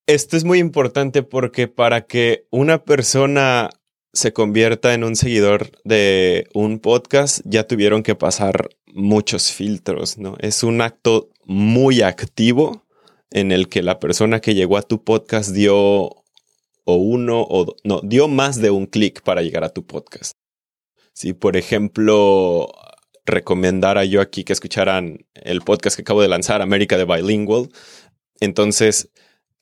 Esto 0.06 0.36
es 0.36 0.44
muy 0.44 0.58
importante 0.58 1.22
porque 1.22 1.68
para 1.68 2.02
que 2.02 2.46
una 2.50 2.82
persona 2.82 3.70
se 4.12 4.32
convierta 4.32 4.94
en 4.94 5.04
un 5.04 5.16
seguidor 5.16 5.70
de 5.84 6.48
un 6.52 6.80
podcast, 6.80 7.40
ya 7.44 7.66
tuvieron 7.66 8.02
que 8.02 8.14
pasar 8.14 8.70
muchos 8.86 9.52
filtros, 9.52 10.18
¿no? 10.18 10.36
Es 10.40 10.62
un 10.62 10.80
acto 10.80 11.30
muy 11.44 12.02
activo 12.02 12.84
en 13.30 13.52
el 13.52 13.68
que 13.68 13.82
la 13.82 14.00
persona 14.00 14.40
que 14.40 14.54
llegó 14.54 14.76
a 14.76 14.82
tu 14.82 15.04
podcast 15.04 15.50
dio 15.50 15.76
o 16.84 16.94
uno 16.96 17.42
o 17.42 17.76
no, 17.84 18.00
dio 18.02 18.26
más 18.26 18.60
de 18.60 18.70
un 18.70 18.86
clic 18.86 19.22
para 19.22 19.42
llegar 19.42 19.62
a 19.62 19.72
tu 19.72 19.86
podcast. 19.86 20.32
Si, 21.12 21.32
por 21.32 21.56
ejemplo, 21.56 22.72
recomendara 23.24 24.04
yo 24.04 24.20
aquí 24.20 24.42
que 24.42 24.52
escucharan 24.52 25.26
el 25.34 25.60
podcast 25.60 25.96
que 25.96 26.02
acabo 26.02 26.22
de 26.22 26.28
lanzar, 26.28 26.62
América 26.62 26.98
de 26.98 27.04
Bilingual, 27.04 27.68
entonces 28.40 29.10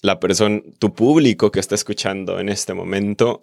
la 0.01 0.21
persona, 0.21 0.63
tu 0.79 0.95
público 0.95 1.51
que 1.51 1.61
está 1.61 1.75
escuchando 1.75 2.39
en 2.39 2.49
este 2.49 2.73
momento, 2.73 3.41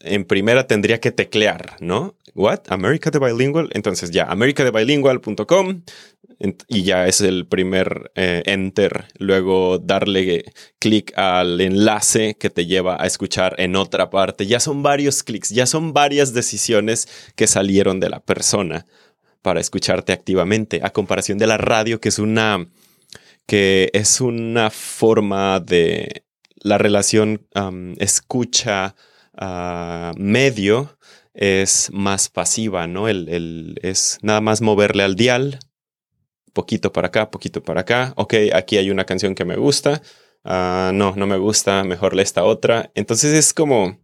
en 0.00 0.24
primera 0.24 0.66
tendría 0.66 1.00
que 1.00 1.12
teclear, 1.12 1.76
¿no? 1.80 2.16
What? 2.34 2.60
America 2.68 3.10
de 3.10 3.18
Bilingual. 3.18 3.70
Entonces 3.72 4.10
ya, 4.10 4.24
americadebilingual.com 4.24 5.82
y 6.68 6.84
ya 6.84 7.06
es 7.06 7.20
el 7.20 7.46
primer 7.46 8.10
eh, 8.14 8.42
enter. 8.46 9.06
Luego 9.18 9.78
darle 9.78 10.44
clic 10.78 11.16
al 11.18 11.60
enlace 11.60 12.36
que 12.38 12.48
te 12.48 12.66
lleva 12.66 12.96
a 13.02 13.06
escuchar 13.06 13.54
en 13.58 13.76
otra 13.76 14.08
parte. 14.08 14.46
Ya 14.46 14.58
son 14.58 14.82
varios 14.82 15.22
clics, 15.22 15.50
ya 15.50 15.66
son 15.66 15.92
varias 15.92 16.32
decisiones 16.32 17.08
que 17.36 17.46
salieron 17.46 18.00
de 18.00 18.08
la 18.08 18.20
persona 18.20 18.86
para 19.42 19.60
escucharte 19.60 20.12
activamente, 20.12 20.80
a 20.82 20.90
comparación 20.90 21.38
de 21.38 21.46
la 21.46 21.58
radio, 21.58 22.00
que 22.00 22.08
es 22.08 22.18
una 22.18 22.66
que 23.46 23.90
es 23.94 24.20
una 24.20 24.70
forma 24.70 25.60
de 25.60 26.24
la 26.62 26.78
relación 26.78 27.46
escucha 27.98 28.94
ah, 29.40 30.12
medio 30.16 30.96
es 31.34 31.90
más 31.92 32.28
pasiva, 32.28 32.86
¿no? 32.86 33.08
El, 33.08 33.78
es 33.82 34.18
nada 34.22 34.40
más 34.40 34.60
moverle 34.60 35.02
al 35.02 35.16
dial, 35.16 35.58
poquito 36.52 36.92
para 36.92 37.08
acá, 37.08 37.30
poquito 37.30 37.62
para 37.62 37.80
acá. 37.80 38.12
Ok, 38.16 38.34
aquí 38.52 38.76
hay 38.76 38.90
una 38.90 39.04
canción 39.04 39.34
que 39.34 39.44
me 39.44 39.56
gusta. 39.56 40.02
Ah, 40.44 40.92
no, 40.94 41.14
no 41.16 41.26
me 41.26 41.38
gusta, 41.38 41.82
mejor 41.84 42.14
le 42.14 42.22
esta 42.22 42.44
otra. 42.44 42.90
Entonces 42.94 43.32
es 43.32 43.52
como 43.52 43.98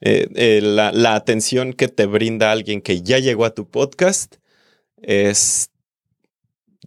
eh, 0.00 0.28
eh, 0.34 0.60
la, 0.62 0.92
la, 0.92 1.14
atención 1.14 1.72
que 1.72 1.88
te 1.88 2.06
brinda 2.06 2.52
alguien 2.52 2.80
que 2.80 3.02
ya 3.02 3.18
llegó 3.18 3.44
a 3.44 3.54
tu 3.54 3.68
podcast 3.68 4.36
es, 5.02 5.70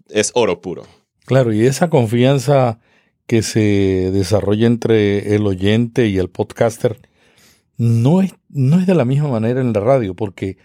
es 0.10 0.32
oro 0.34 0.62
puro. 0.62 0.88
Claro, 1.26 1.54
y 1.54 1.66
esa 1.66 1.90
confianza 1.90 2.80
que 3.28 3.44
se 3.44 4.12
desarrolla 4.12 4.68
entre 4.68 5.36
el 5.36 5.46
oyente 5.48 6.08
y 6.08 6.18
el 6.18 6.30
podcaster 6.30 7.00
no 7.82 8.22
es, 8.22 8.36
no 8.50 8.80
es 8.80 8.86
de 8.86 8.94
la 8.94 9.06
misma 9.06 9.28
manera 9.28 9.60
en 9.60 9.74
la 9.74 9.80
radio, 9.80 10.16
porque, 10.16 10.58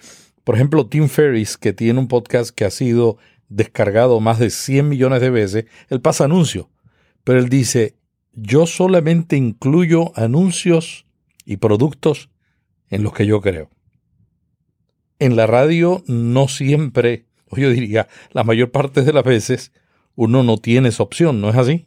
por 0.44 0.54
ejemplo, 0.54 0.86
Tim 0.86 1.08
Ferris, 1.08 1.56
que 1.56 1.72
tiene 1.72 1.98
un 1.98 2.08
podcast 2.08 2.50
que 2.50 2.66
ha 2.66 2.70
sido 2.70 3.16
descargado 3.48 4.20
más 4.20 4.38
de 4.38 4.50
100 4.50 4.86
millones 4.86 5.22
de 5.22 5.30
veces, 5.30 5.64
él 5.88 6.02
pasa 6.02 6.26
anuncio, 6.26 6.68
pero 7.24 7.38
él 7.38 7.48
dice, 7.48 7.96
yo 8.34 8.66
solamente 8.66 9.34
incluyo 9.34 10.12
anuncios 10.14 11.06
y 11.46 11.56
productos 11.56 12.28
en 12.90 13.02
los 13.02 13.14
que 13.14 13.24
yo 13.24 13.40
creo. 13.40 13.70
En 15.18 15.36
la 15.36 15.46
radio 15.46 16.04
no 16.06 16.48
siempre, 16.48 17.24
o 17.48 17.56
yo 17.56 17.70
diría, 17.70 18.08
la 18.32 18.44
mayor 18.44 18.72
parte 18.72 19.00
de 19.00 19.14
las 19.14 19.24
veces, 19.24 19.72
uno 20.16 20.42
no 20.42 20.58
tiene 20.58 20.90
esa 20.90 21.02
opción, 21.02 21.40
¿no 21.40 21.48
es 21.48 21.56
así? 21.56 21.86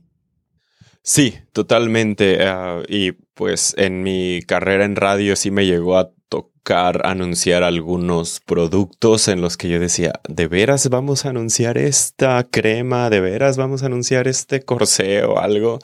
Sí, 1.04 1.36
totalmente. 1.54 2.46
Ah, 2.46 2.84
y 2.88 3.14
pues 3.34 3.74
en 3.78 4.04
mi 4.04 4.42
carrera 4.46 4.86
en 4.86 4.96
radio 4.96 5.36
sí 5.36 5.52
me 5.52 5.66
llegó 5.66 5.98
a 5.98 6.12
tocar 6.30 7.06
anunciar 7.08 7.64
algunos 7.64 8.42
productos 8.46 9.28
en 9.28 9.42
los 9.42 9.58
que 9.58 9.70
yo 9.70 9.80
decía, 9.80 10.14
¿de 10.28 10.48
veras 10.48 10.90
vamos 10.90 11.26
a 11.26 11.30
anunciar 11.30 11.78
esta 11.78 12.44
crema? 12.44 13.10
¿De 13.10 13.22
veras 13.22 13.58
vamos 13.58 13.82
a 13.84 13.88
anunciar 13.88 14.28
este 14.28 14.62
corsé 14.62 15.24
o 15.24 15.40
algo? 15.40 15.80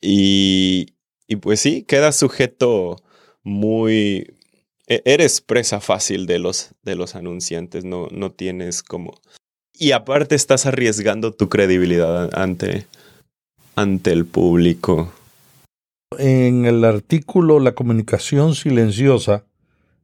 y, 0.00 0.94
y 1.26 1.36
pues 1.36 1.60
sí, 1.60 1.82
queda 1.84 2.12
sujeto 2.12 2.96
muy... 3.42 4.34
E-, 4.86 5.02
eres 5.04 5.40
presa 5.40 5.80
fácil 5.80 6.26
de 6.26 6.38
los, 6.38 6.74
de 6.82 6.94
los 6.94 7.14
anunciantes, 7.14 7.84
no, 7.84 8.08
no 8.10 8.32
tienes 8.32 8.82
como 8.82 9.20
y 9.80 9.92
aparte 9.92 10.34
estás 10.34 10.66
arriesgando 10.66 11.32
tu 11.32 11.48
credibilidad 11.48 12.28
ante, 12.38 12.86
ante 13.80 14.12
el 14.12 14.26
público. 14.26 15.12
En 16.18 16.66
el 16.66 16.84
artículo 16.84 17.60
La 17.60 17.72
comunicación 17.72 18.54
silenciosa, 18.54 19.46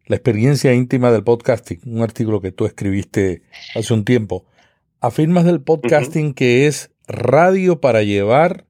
la 0.07 0.17
experiencia 0.17 0.73
íntima 0.73 1.13
del 1.13 1.25
podcasting, 1.25 1.81
un 1.85 2.03
artículo 2.03 2.41
que 2.41 2.53
tú 2.53 2.65
escribiste 2.65 3.43
hace 3.75 3.93
un 3.93 4.05
tiempo, 4.05 4.47
afirmas 5.01 5.45
del 5.45 5.61
podcasting 5.61 6.33
que 6.33 6.67
es 6.67 6.91
radio 7.07 7.81
para 7.81 8.03
llevar, 8.03 8.67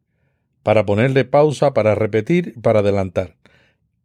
para 0.65 0.85
ponerle 0.85 1.25
pausa, 1.25 1.73
para 1.73 1.95
repetir, 1.95 2.61
para 2.61 2.81
adelantar. 2.81 3.37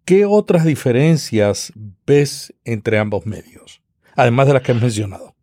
¿Qué 0.05 0.25
otras 0.25 0.65
diferencias 0.65 1.73
ves 2.05 2.53
entre 2.63 2.99
ambos 2.99 3.25
medios? 3.25 3.81
Además 4.15 4.47
de 4.47 4.53
las 4.53 4.61
que 4.61 4.73
has 4.73 4.81
mencionado. 4.81 5.35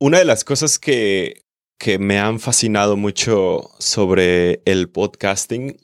Una 0.00 0.18
de 0.18 0.24
las 0.24 0.44
cosas 0.44 0.78
que, 0.78 1.45
que 1.78 1.98
me 1.98 2.18
han 2.18 2.40
fascinado 2.40 2.96
mucho 2.96 3.70
sobre 3.78 4.62
el 4.64 4.88
podcasting 4.88 5.76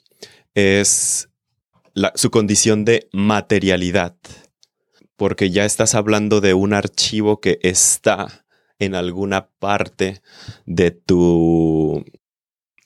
es 0.55 1.29
su 2.15 2.31
condición 2.31 2.85
de 2.85 3.07
materialidad, 3.11 4.15
porque 5.15 5.51
ya 5.51 5.65
estás 5.65 5.95
hablando 5.95 6.41
de 6.41 6.53
un 6.53 6.73
archivo 6.73 7.39
que 7.39 7.59
está 7.61 8.45
en 8.79 8.95
alguna 8.95 9.49
parte 9.59 10.21
de 10.65 10.91
tu 10.91 12.03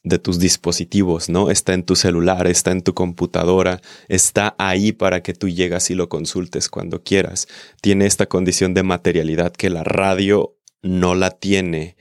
de 0.03 0.19
tus 0.19 0.39
dispositivos, 0.39 1.27
¿no? 1.27 1.51
Está 1.51 1.73
en 1.73 1.83
tu 1.83 1.97
celular, 1.97 2.47
está 2.47 2.71
en 2.71 2.81
tu 2.81 2.93
computadora, 2.93 3.81
está 4.07 4.55
ahí 4.57 4.93
para 4.93 5.21
que 5.21 5.33
tú 5.33 5.49
llegas 5.49 5.89
y 5.89 5.95
lo 5.95 6.07
consultes 6.07 6.69
cuando 6.69 7.03
quieras. 7.03 7.47
Tiene 7.81 8.05
esta 8.05 8.25
condición 8.25 8.73
de 8.73 8.83
materialidad 8.83 9.51
que 9.51 9.69
la 9.69 9.83
radio 9.83 10.55
no 10.81 11.13
la 11.13 11.31
tiene, 11.31 11.97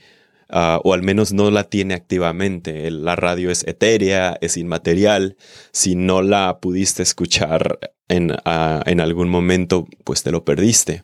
ah, 0.49 0.79
o 0.83 0.93
al 0.93 1.03
menos 1.03 1.33
no 1.33 1.51
la 1.51 1.65
tiene 1.65 1.93
activamente. 1.93 2.89
La 2.91 3.15
radio 3.15 3.51
es 3.51 3.65
etérea, 3.67 4.37
es 4.41 4.57
inmaterial. 4.57 5.37
Si 5.71 5.95
no 5.95 6.21
la 6.21 6.59
pudiste 6.59 7.03
escuchar 7.03 7.79
en, 8.07 8.35
ah, 8.45 8.83
en 8.85 9.01
algún 9.01 9.29
momento, 9.29 9.87
pues 10.03 10.23
te 10.23 10.31
lo 10.31 10.45
perdiste. 10.45 11.03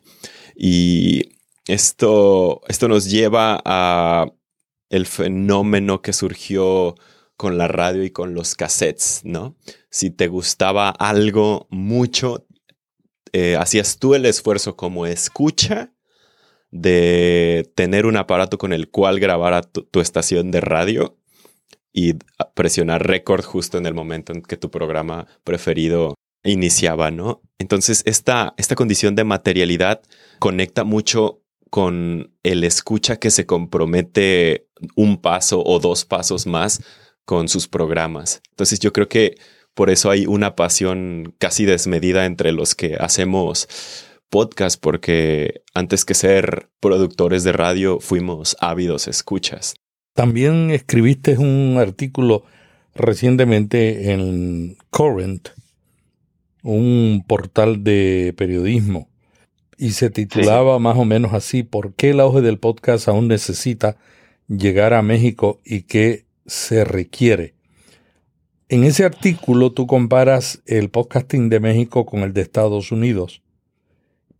Y 0.56 1.36
esto, 1.66 2.60
esto 2.68 2.88
nos 2.88 3.10
lleva 3.10 3.60
a 3.64 4.26
el 4.90 5.06
fenómeno 5.06 6.02
que 6.02 6.12
surgió 6.12 6.94
con 7.36 7.58
la 7.58 7.68
radio 7.68 8.04
y 8.04 8.10
con 8.10 8.34
los 8.34 8.54
cassettes, 8.54 9.22
¿no? 9.24 9.56
Si 9.90 10.10
te 10.10 10.28
gustaba 10.28 10.90
algo 10.90 11.66
mucho, 11.70 12.46
eh, 13.32 13.56
hacías 13.56 13.98
tú 13.98 14.14
el 14.14 14.26
esfuerzo 14.26 14.76
como 14.76 15.06
escucha 15.06 15.93
de 16.74 17.70
tener 17.76 18.04
un 18.04 18.16
aparato 18.16 18.58
con 18.58 18.72
el 18.72 18.90
cual 18.90 19.20
grabar 19.20 19.54
a 19.54 19.62
tu, 19.62 20.00
estación 20.00 20.50
de 20.50 20.60
radio 20.60 21.16
y 21.92 22.14
presionar 22.54 23.06
record 23.06 23.44
justo 23.44 23.78
en 23.78 23.86
el 23.86 23.94
momento 23.94 24.32
en 24.32 24.42
que 24.42 24.56
tu 24.56 24.72
programa 24.72 25.28
preferido 25.44 26.14
iniciaba, 26.42 27.12
¿no? 27.12 27.42
Entonces, 27.60 28.02
esta, 28.06 28.54
esta 28.56 28.74
condición 28.74 29.14
de 29.14 29.22
materialidad 29.22 30.02
conecta 30.40 30.82
mucho 30.82 31.42
con 31.70 32.34
el 32.42 32.64
escucha 32.64 33.18
que 33.18 33.30
se 33.30 33.46
compromete 33.46 34.66
un 34.96 35.18
paso 35.22 35.62
o 35.64 35.78
dos 35.78 36.04
pasos 36.04 36.44
más 36.44 36.82
con 37.24 37.48
sus 37.48 37.68
programas. 37.68 38.42
Entonces, 38.50 38.80
yo 38.80 38.92
creo 38.92 39.08
que 39.08 39.36
por 39.74 39.90
eso 39.90 40.10
hay 40.10 40.26
una 40.26 40.56
pasión 40.56 41.36
casi 41.38 41.66
desmedida 41.66 42.26
entre 42.26 42.50
los 42.50 42.74
que 42.74 42.96
hacemos 42.98 43.68
podcast 44.30 44.80
porque 44.80 45.62
antes 45.74 46.04
que 46.04 46.14
ser 46.14 46.68
productores 46.80 47.44
de 47.44 47.52
radio 47.52 48.00
fuimos 48.00 48.56
ávidos 48.60 49.08
escuchas. 49.08 49.74
También 50.14 50.70
escribiste 50.70 51.38
un 51.38 51.76
artículo 51.78 52.44
recientemente 52.94 54.12
en 54.12 54.76
Current, 54.90 55.48
un 56.62 57.24
portal 57.26 57.82
de 57.82 58.34
periodismo, 58.36 59.08
y 59.76 59.90
se 59.90 60.10
titulaba 60.10 60.78
más 60.78 60.96
o 60.96 61.04
menos 61.04 61.34
así, 61.34 61.62
¿por 61.62 61.94
qué 61.94 62.10
el 62.10 62.20
auge 62.20 62.40
del 62.40 62.58
podcast 62.58 63.08
aún 63.08 63.28
necesita 63.28 63.96
llegar 64.48 64.94
a 64.94 65.02
México 65.02 65.60
y 65.64 65.82
qué 65.82 66.26
se 66.46 66.84
requiere? 66.84 67.54
En 68.68 68.84
ese 68.84 69.04
artículo 69.04 69.72
tú 69.72 69.86
comparas 69.86 70.62
el 70.66 70.90
podcasting 70.90 71.48
de 71.48 71.60
México 71.60 72.06
con 72.06 72.20
el 72.20 72.32
de 72.32 72.42
Estados 72.42 72.92
Unidos 72.92 73.42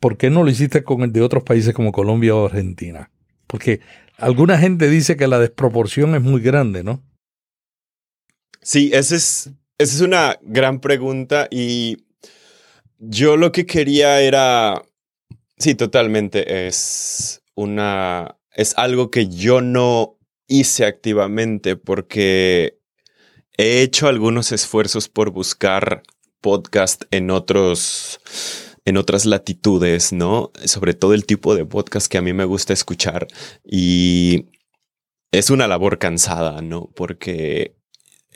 ¿por 0.04 0.18
qué 0.18 0.28
no 0.28 0.42
lo 0.42 0.50
hiciste 0.50 0.84
con 0.84 1.00
el 1.00 1.12
de 1.12 1.22
otros 1.22 1.44
países 1.44 1.72
como 1.72 1.90
Colombia 1.90 2.34
o 2.34 2.44
Argentina? 2.44 3.10
Porque 3.46 3.80
alguna 4.18 4.58
gente 4.58 4.90
dice 4.90 5.16
que 5.16 5.26
la 5.26 5.38
desproporción 5.38 6.14
es 6.14 6.20
muy 6.20 6.42
grande, 6.42 6.84
¿no? 6.84 7.02
Sí, 8.60 8.90
esa 8.92 9.16
es, 9.16 9.50
esa 9.78 9.94
es 9.94 10.00
una 10.02 10.38
gran 10.42 10.80
pregunta 10.80 11.48
y 11.50 12.04
yo 12.98 13.38
lo 13.38 13.50
que 13.50 13.64
quería 13.64 14.20
era, 14.20 14.82
sí, 15.56 15.74
totalmente, 15.74 16.66
es 16.66 17.40
una, 17.54 18.36
es 18.52 18.74
algo 18.76 19.10
que 19.10 19.28
yo 19.28 19.62
no 19.62 20.18
hice 20.46 20.84
activamente 20.84 21.76
porque 21.76 22.78
he 23.56 23.80
hecho 23.80 24.08
algunos 24.08 24.52
esfuerzos 24.52 25.08
por 25.08 25.30
buscar 25.30 26.02
podcast 26.42 27.04
en 27.10 27.30
otros 27.30 28.20
en 28.84 28.96
otras 28.96 29.24
latitudes, 29.24 30.12
¿no? 30.12 30.52
Sobre 30.64 30.94
todo 30.94 31.14
el 31.14 31.26
tipo 31.26 31.54
de 31.54 31.64
podcast 31.64 32.06
que 32.06 32.18
a 32.18 32.22
mí 32.22 32.32
me 32.32 32.44
gusta 32.44 32.72
escuchar 32.72 33.26
y 33.64 34.46
es 35.32 35.50
una 35.50 35.66
labor 35.66 35.98
cansada, 35.98 36.60
¿no? 36.62 36.90
Porque 36.94 37.76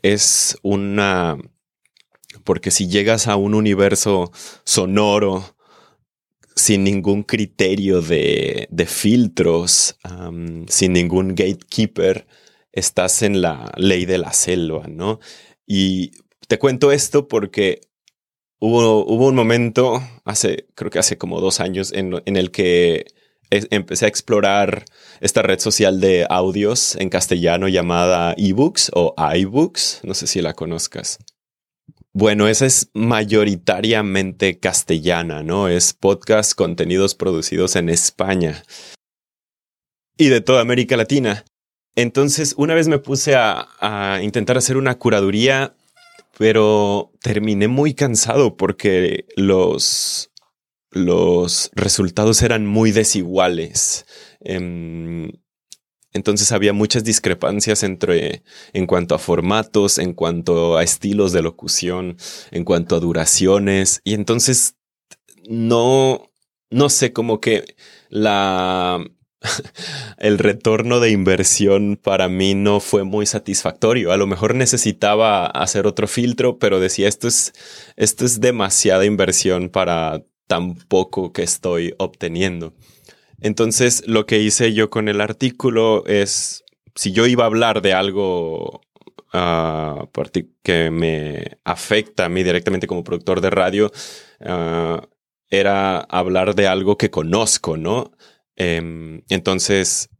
es 0.03 0.59
una 0.63 1.39
porque 2.45 2.71
si 2.71 2.89
llegas 2.89 3.27
a 3.27 3.37
un 3.37 3.55
universo 3.55 4.33
sonoro 4.65 5.55
sin 6.57 6.83
ningún 6.85 7.23
criterio 7.23 8.03
de, 8.03 8.69
filtros, 8.87 9.99
sin 10.67 10.93
ningún 10.93 11.35
gatekeeper, 11.35 12.27
estás 12.73 13.23
en 13.23 13.41
la 13.41 13.73
ley 13.77 14.07
de 14.07 14.19
la 14.19 14.33
selva, 14.33 14.87
¿no? 14.89 15.21
Y 15.67 16.13
te 16.49 16.59
cuento 16.59 16.91
esto 16.91 17.29
porque 17.29 17.81
hubo, 18.59 19.05
un 19.05 19.35
momento, 19.35 20.03
hace, 20.25 20.67
creo 20.75 20.91
que 20.91 20.99
hace 20.99 21.19
como 21.19 21.41
dos 21.41 21.61
años, 21.61 21.93
en, 21.93 22.23
en 22.25 22.37
el 22.37 22.51
que 22.51 23.07
empecé 23.51 24.05
a 24.05 24.09
explorar 24.09 24.85
esta 25.21 25.43
red 25.43 25.59
social 25.59 26.01
de 26.01 26.27
audios 26.29 26.97
en 26.97 27.09
castellano 27.09 27.69
llamada 27.69 28.35
eBooks 28.37 28.91
o 28.95 29.15
iBooks, 29.17 30.01
no 30.05 30.15
sé 30.15 30.27
si 30.27 30.43
la 30.43 30.55
conozcas. 30.55 31.19
Bueno, 32.13 32.49
esa 32.49 32.67
es 32.67 32.91
mayoritariamente 32.95 34.59
castellana, 34.59 35.43
¿no? 35.43 35.69
Es 35.69 35.93
podcast, 35.93 36.55
contenidos 36.55 37.15
producidos 37.15 37.77
en 37.77 37.89
España 37.89 38.63
y 40.17 40.29
de 40.29 40.41
toda 40.41 40.61
América 40.61 40.97
Latina. 40.97 41.45
Entonces, 41.95 42.55
una 42.57 42.75
vez 42.75 42.89
me 42.89 42.99
puse 42.99 43.35
a, 43.37 44.21
intentar 44.23 44.59
hacer 44.59 44.77
una 44.77 44.99
curaduría, 44.99 45.75
pero 46.39 47.13
terminé 47.21 47.67
muy 47.67 47.95
cansado 47.95 48.57
porque 48.57 49.27
los, 49.37 50.31
los 50.93 51.71
resultados 51.75 52.43
eran 52.43 52.65
muy 52.65 52.93
desiguales. 52.93 54.07
Em, 54.41 55.33
entonces 56.13 56.53
había 56.53 56.73
muchas 56.73 57.03
discrepancias 57.03 57.83
entre 57.83 58.45
en 58.73 58.87
cuanto 58.87 59.17
a 59.17 59.19
formatos, 59.19 59.99
en 59.99 60.15
cuanto 60.15 60.77
a 60.77 60.85
estilos 60.85 61.33
de 61.33 61.43
locución, 61.43 62.17
en 62.53 62.65
cuanto 62.65 62.95
a 62.95 63.01
duraciones. 63.01 64.01
Y 64.05 64.15
entonces 64.15 64.77
no, 65.49 66.31
no 66.71 66.89
sé, 66.89 67.13
como 67.13 67.41
que 67.41 67.75
la 68.11 69.05
el 70.19 70.39
retorno 70.39 71.01
de 71.01 71.11
inversión 71.11 71.97
para 71.97 72.29
mí 72.29 72.55
no 72.55 72.81
fue 72.81 73.05
muy 73.05 73.27
satisfactorio. 73.27 74.13
A 74.13 74.17
lo 74.17 74.27
mejor 74.27 74.55
necesitaba 74.55 75.47
hacer 75.47 75.87
otro 75.87 76.09
filtro, 76.09 76.59
pero 76.59 76.81
decía 76.81 77.09
esto 77.09 77.29
es, 77.29 77.53
esto 77.97 78.25
es 78.25 78.41
demasiada 78.41 79.05
inversión 79.05 79.69
para 79.69 80.23
tan 80.47 80.75
poco 80.75 81.33
que 81.33 81.43
estoy 81.43 81.95
obteniendo. 81.99 82.75
Entonces, 83.41 84.03
lo 84.07 84.27
que 84.27 84.41
hice 84.41 84.73
yo 84.73 84.91
con 84.91 85.09
el 85.09 85.21
artículo 85.21 86.05
es, 86.07 86.65
si 86.95 87.13
yo 87.13 87.27
iba 87.27 87.45
a 87.45 87.47
hablar 87.47 87.83
de 87.83 87.93
algo 87.93 88.81
uh, 89.33 90.09
que 90.63 90.91
me 90.91 91.59
afecta 91.65 92.25
a 92.25 92.29
mí 92.29 92.43
directamente 92.43 92.89
como 92.89 93.05
productor 93.05 93.41
de 93.41 93.51
radio, 93.51 93.93
uh, 94.41 95.01
era 95.51 96.01
hablar 96.01 96.55
de 96.55 96.67
algo 96.67 96.99
que 96.99 97.11
conozco, 97.11 97.77
¿no? 97.77 98.13
Um, 98.59 99.23
entonces, 99.29 100.11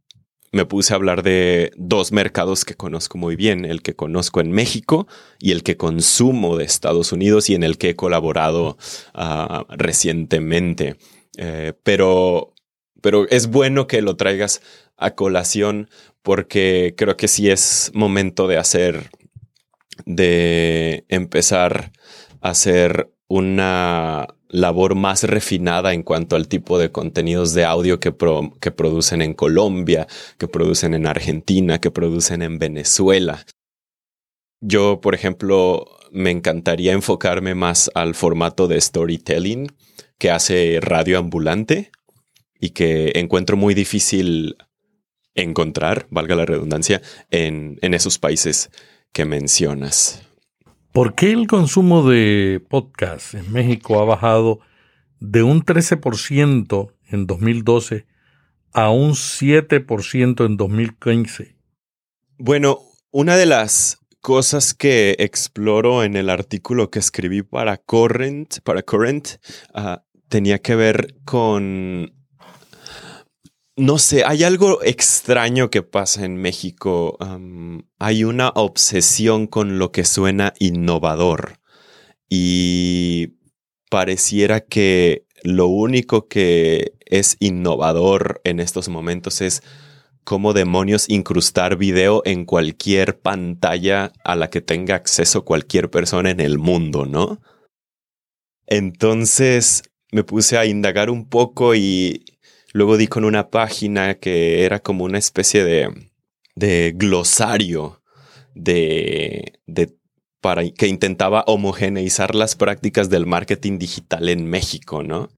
me 0.51 0.65
puse 0.65 0.93
a 0.93 0.95
hablar 0.95 1.23
de 1.23 1.71
dos 1.75 2.11
mercados 2.11 2.65
que 2.65 2.75
conozco 2.75 3.17
muy 3.17 3.35
bien, 3.35 3.65
el 3.65 3.81
que 3.81 3.95
conozco 3.95 4.41
en 4.41 4.51
México 4.51 5.07
y 5.39 5.51
el 5.51 5.63
que 5.63 5.77
consumo 5.77 6.57
de 6.57 6.65
Estados 6.65 7.11
Unidos 7.11 7.49
y 7.49 7.55
en 7.55 7.63
el 7.63 7.77
que 7.77 7.89
he 7.89 7.95
colaborado 7.95 8.77
uh, 9.13 9.63
recientemente. 9.69 10.97
Eh, 11.37 11.73
pero 11.83 12.53
pero 13.01 13.27
es 13.29 13.47
bueno 13.47 13.87
que 13.87 14.01
lo 14.01 14.15
traigas 14.15 14.61
a 14.97 15.15
colación 15.15 15.89
porque 16.21 16.93
creo 16.97 17.17
que 17.17 17.27
sí 17.27 17.49
es 17.49 17.91
momento 17.93 18.47
de 18.47 18.57
hacer, 18.57 19.09
de 20.05 21.05
empezar 21.07 21.91
a 22.41 22.49
hacer 22.49 23.09
una 23.27 24.27
labor 24.49 24.95
más 24.95 25.23
refinada 25.23 25.93
en 25.93 26.03
cuanto 26.03 26.35
al 26.35 26.47
tipo 26.47 26.77
de 26.79 26.91
contenidos 26.91 27.53
de 27.53 27.65
audio 27.65 27.99
que, 27.99 28.13
que 28.59 28.71
producen 28.71 29.21
en 29.21 29.33
Colombia, 29.33 30.07
que 30.37 30.47
producen 30.47 30.93
en 30.93 31.07
Argentina, 31.07 31.79
que 31.79 31.91
producen 31.91 32.41
en 32.41 32.59
Venezuela. 32.59 33.45
Yo, 34.61 34.99
por 35.01 35.15
ejemplo, 35.15 35.87
me 36.11 36.31
encantaría 36.31 36.93
enfocarme 36.93 37.55
más 37.55 37.89
al 37.93 38.15
formato 38.15 38.67
de 38.67 38.81
storytelling 38.81 39.71
que 40.17 40.31
hace 40.31 40.79
Radio 40.81 41.17
Ambulante 41.17 41.91
y 42.59 42.71
que 42.71 43.13
encuentro 43.15 43.55
muy 43.55 43.73
difícil 43.73 44.57
encontrar, 45.33 46.07
valga 46.09 46.35
la 46.35 46.45
redundancia, 46.45 47.01
en, 47.31 47.79
esos 47.81 48.19
países 48.19 48.69
que 49.13 49.25
mencionas. 49.25 50.21
¿Por 50.91 51.13
qué 51.13 51.31
el 51.31 51.45
consumo 51.45 52.09
de 52.09 52.65
podcast 52.67 53.35
en 53.35 53.51
México 53.51 54.01
ha 54.01 54.05
bajado 54.05 54.59
de 55.19 55.43
un 55.43 55.63
13% 55.63 56.93
en 57.09 57.27
2012 57.27 58.07
a 58.73 58.89
un 58.89 59.11
7% 59.11 60.45
en 60.45 60.57
2015? 60.57 61.55
Bueno, 62.39 62.79
una 63.11 63.37
de 63.37 63.45
las 63.45 63.99
cosas 64.19 64.73
que 64.73 65.15
exploro 65.19 66.03
en 66.03 66.15
el 66.15 66.27
artículo 66.27 66.89
que 66.89 66.97
escribí 66.97 67.43
para 67.43 67.77
Current, 67.77 68.59
para 68.63 68.81
Current 68.81 69.37
ah, 69.75 70.03
tenía 70.27 70.57
que 70.57 70.75
ver 70.75 71.17
con 71.23 72.18
no 73.79 73.97
sé, 73.97 74.25
hay 74.25 74.43
algo 74.43 74.83
extraño 74.83 75.69
que 75.69 75.83
pasa 75.83 76.25
en 76.25 76.35
México. 76.35 77.17
hay 77.97 78.23
una 78.25 78.49
obsesión 78.49 79.47
con 79.47 79.79
lo 79.79 79.91
que 79.91 80.03
suena 80.03 80.53
innovador 80.59 81.59
y 82.29 83.37
pareciera 83.89 84.59
que 84.59 85.25
lo 85.43 85.67
único 85.67 86.27
que 86.27 86.93
es 87.05 87.37
innovador 87.39 88.41
en 88.43 88.59
estos 88.59 88.89
momentos 88.89 89.39
es 89.39 89.63
cómo 90.25 90.51
demonios 90.53 91.09
incrustar 91.09 91.77
video 91.77 92.21
en 92.25 92.43
cualquier 92.43 93.19
pantalla 93.19 94.11
a 94.25 94.35
la 94.35 94.49
que 94.49 94.61
tenga 94.61 94.95
acceso 94.95 95.45
cualquier 95.45 95.89
persona 95.89 96.29
en 96.29 96.41
el 96.41 96.59
mundo, 96.59 97.05
¿no? 97.05 97.39
Entonces 98.67 99.83
me 100.11 100.23
puse 100.23 100.57
a 100.57 100.65
indagar 100.65 101.09
un 101.09 101.29
poco 101.29 101.75
y 101.75 102.25
Luego 102.73 102.97
di 102.97 103.07
con 103.07 103.25
una 103.25 103.49
página 103.49 104.15
que 104.15 104.63
era 104.63 104.79
como 104.79 105.03
una 105.03 105.17
especie 105.17 105.63
de, 105.63 106.11
de 106.55 106.93
glosario 106.95 108.01
de, 108.53 109.59
de, 109.65 109.95
para, 110.41 110.69
que 110.69 110.87
intentaba 110.87 111.43
homogeneizar 111.47 112.35
las 112.35 112.55
prácticas 112.55 113.09
del 113.09 113.25
marketing 113.25 113.79
digital 113.79 114.29
en 114.29 114.45
México, 114.45 115.03
¿no? 115.03 115.29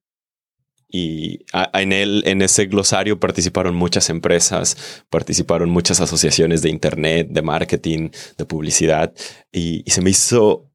Y 0.94 1.46
en, 1.72 1.92
en 1.92 2.42
ese 2.42 2.66
glosario 2.66 3.18
participaron 3.18 3.74
muchas 3.74 4.10
empresas, 4.10 5.04
participaron 5.08 5.70
muchas 5.70 6.02
asociaciones 6.02 6.60
de 6.60 6.68
Internet, 6.68 7.28
de 7.30 7.40
marketing, 7.40 8.10
de 8.36 8.44
publicidad, 8.44 9.14
y 9.50 9.84
se 9.86 10.02
me 10.02 10.10
hizo 10.10 10.70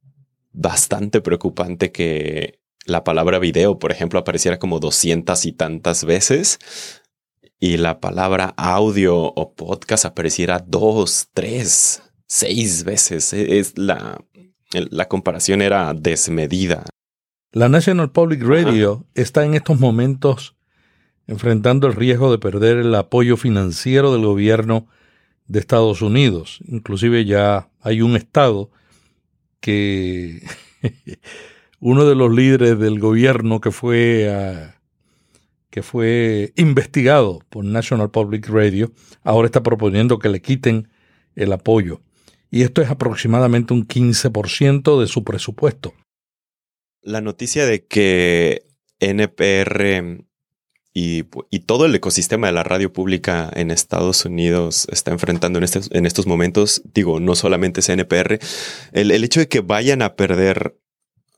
bastante 0.51 1.21
preocupante 1.21 1.91
que 1.91 2.59
la 2.87 3.03
palabra 3.03 3.39
video, 3.39 3.79
por 3.79 3.91
ejemplo, 3.91 4.19
apareciera 4.19 4.59
como 4.59 4.79
doscientas 4.79 5.45
y 5.45 5.51
tantas 5.51 6.03
veces 6.03 6.59
y 7.59 7.77
la 7.77 7.99
palabra 7.99 8.53
audio 8.57 9.17
o 9.17 9.53
podcast 9.53 10.05
apareciera 10.05 10.63
dos, 10.65 11.29
tres, 11.33 12.03
seis 12.27 12.83
veces. 12.83 13.33
E, 13.33 13.59
es 13.59 13.77
la, 13.77 14.23
la 14.71 15.07
comparación 15.07 15.61
era 15.61 15.93
desmedida. 15.93 16.85
La 17.51 17.69
National 17.69 18.11
Public 18.11 18.43
Radio 18.43 19.05
está 19.15 19.43
en 19.45 19.55
estos 19.55 19.79
momentos 19.79 20.55
enfrentando 21.25 21.87
el 21.87 21.93
riesgo 21.93 22.31
de 22.31 22.37
perder 22.37 22.77
el 22.77 22.93
apoyo 22.95 23.37
financiero 23.37 24.13
del 24.13 24.25
gobierno 24.25 24.87
de 25.47 25.59
Estados 25.59 26.01
Unidos. 26.01 26.59
Inclusive 26.67 27.25
ya 27.25 27.69
hay 27.81 28.01
un 28.01 28.15
estado 28.15 28.69
que 29.59 30.45
uno 31.79 32.05
de 32.05 32.15
los 32.15 32.33
líderes 32.33 32.79
del 32.79 32.99
gobierno 32.99 33.61
que 33.61 33.71
fue, 33.71 34.29
ah, 34.29 34.79
que 35.69 35.83
fue 35.83 36.53
investigado 36.55 37.39
por 37.49 37.65
National 37.65 38.11
Public 38.11 38.47
Radio, 38.49 38.91
ahora 39.23 39.45
está 39.45 39.61
proponiendo 39.63 40.19
que 40.19 40.29
le 40.29 40.41
quiten 40.41 40.89
el 41.35 41.51
apoyo. 41.53 42.01
Y 42.49 42.63
esto 42.63 42.81
es 42.81 42.89
aproximadamente 42.89 43.73
un 43.73 43.87
15% 43.87 44.99
de 44.99 45.07
su 45.07 45.23
presupuesto. 45.23 45.93
La 47.01 47.21
noticia 47.21 47.65
de 47.65 47.85
que 47.85 48.65
NPR 48.99 50.25
y, 50.93 51.23
todo 51.67 51.85
el 51.85 51.93
ecosistema 51.93 52.47
de 52.47 52.53
la 52.53 52.63
radio 52.63 52.91
pública 52.91 53.51
en 53.53 53.69
Estados 53.69 54.25
Unidos 54.25 54.87
está 54.91 55.11
enfrentando 55.11 55.59
en 55.59 55.63
estos, 55.63 55.91
en 55.91 56.07
estos 56.07 56.25
momentos, 56.25 56.81
digo, 56.91 57.19
no 57.19 57.35
solamente 57.35 57.83
CNPR, 57.83 58.39
el, 58.93 59.11
el 59.11 59.23
hecho 59.23 59.39
de 59.39 59.47
que 59.47 59.59
vayan 59.59 60.01
a 60.01 60.15
perder 60.15 60.75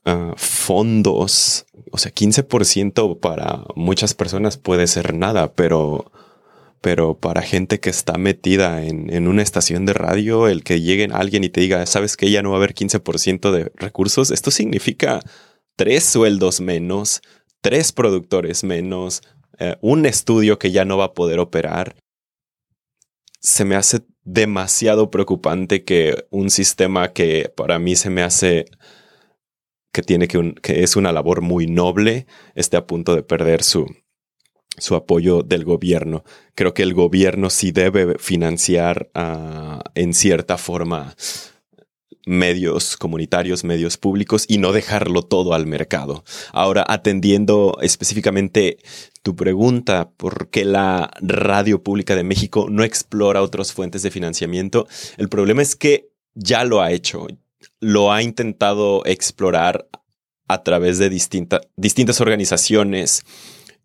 ah, 0.04 0.34
fondos, 0.36 1.66
o 1.90 1.98
sea, 1.98 2.12
15% 2.12 3.20
para 3.20 3.64
muchas 3.74 4.14
personas 4.14 4.56
puede 4.56 4.86
ser 4.86 5.14
nada, 5.14 5.52
pero, 5.54 6.12
pero 6.80 7.18
para 7.18 7.42
gente 7.42 7.80
que 7.80 7.90
está 7.90 8.18
metida 8.18 8.84
en, 8.84 9.12
en 9.12 9.28
una 9.28 9.42
estación 9.42 9.86
de 9.86 9.92
radio, 9.92 10.48
el 10.48 10.64
que 10.64 10.80
llegue 10.80 11.08
alguien 11.12 11.44
y 11.44 11.48
te 11.48 11.60
diga, 11.60 11.84
sabes 11.86 12.16
que 12.16 12.30
ya 12.30 12.42
no 12.42 12.50
va 12.50 12.56
a 12.56 12.58
haber 12.58 12.74
15% 12.74 13.50
de 13.50 13.72
recursos, 13.76 14.30
esto 14.30 14.50
significa 14.50 15.20
tres 15.76 16.04
sueldos 16.04 16.60
menos, 16.60 17.22
tres 17.60 17.92
productores 17.92 18.64
menos, 18.64 19.22
eh, 19.58 19.76
un 19.80 20.06
estudio 20.06 20.58
que 20.58 20.70
ya 20.70 20.84
no 20.84 20.96
va 20.96 21.06
a 21.06 21.14
poder 21.14 21.38
operar, 21.38 21.96
se 23.40 23.64
me 23.64 23.74
hace 23.74 24.02
demasiado 24.22 25.10
preocupante 25.10 25.84
que 25.84 26.26
un 26.30 26.50
sistema 26.50 27.12
que 27.12 27.50
para 27.56 27.78
mí 27.78 27.96
se 27.96 28.10
me 28.10 28.22
hace 28.22 28.66
que 29.92 30.02
tiene 30.02 30.28
que, 30.28 30.54
que 30.62 30.82
es 30.82 30.96
una 30.96 31.12
labor 31.12 31.40
muy 31.40 31.66
noble 31.66 32.26
esté 32.54 32.76
a 32.76 32.86
punto 32.86 33.14
de 33.14 33.22
perder 33.22 33.62
su, 33.62 33.86
su 34.78 34.94
apoyo 34.94 35.42
del 35.42 35.64
gobierno. 35.64 36.24
Creo 36.54 36.74
que 36.74 36.82
el 36.82 36.94
gobierno 36.94 37.50
sí 37.50 37.72
debe 37.72 38.18
financiar 38.18 39.10
ah, 39.14 39.82
en 39.94 40.14
cierta 40.14 40.58
forma 40.58 41.14
medios 42.26 42.96
comunitarios, 42.96 43.64
medios 43.64 43.96
públicos 43.96 44.44
y 44.46 44.58
no 44.58 44.72
dejarlo 44.72 45.22
todo 45.22 45.54
al 45.54 45.66
mercado. 45.66 46.22
Ahora, 46.52 46.84
atendiendo 46.86 47.78
específicamente 47.80 48.78
tu 49.22 49.34
pregunta, 49.34 50.10
¿por 50.16 50.48
qué 50.50 50.64
la 50.64 51.10
radio 51.20 51.82
pública 51.82 52.14
de 52.14 52.24
México 52.24 52.66
no 52.70 52.84
explora 52.84 53.42
otras 53.42 53.72
fuentes 53.72 54.02
de 54.02 54.10
financiamiento? 54.10 54.86
El 55.16 55.28
problema 55.28 55.62
es 55.62 55.76
que 55.76 56.10
ya 56.34 56.64
lo 56.64 56.80
ha 56.80 56.92
hecho, 56.92 57.26
lo 57.80 58.12
ha 58.12 58.22
intentado 58.22 59.02
explorar 59.06 59.88
a 60.48 60.62
través 60.62 60.98
de 60.98 61.08
distintas 61.08 62.20
organizaciones 62.20 63.22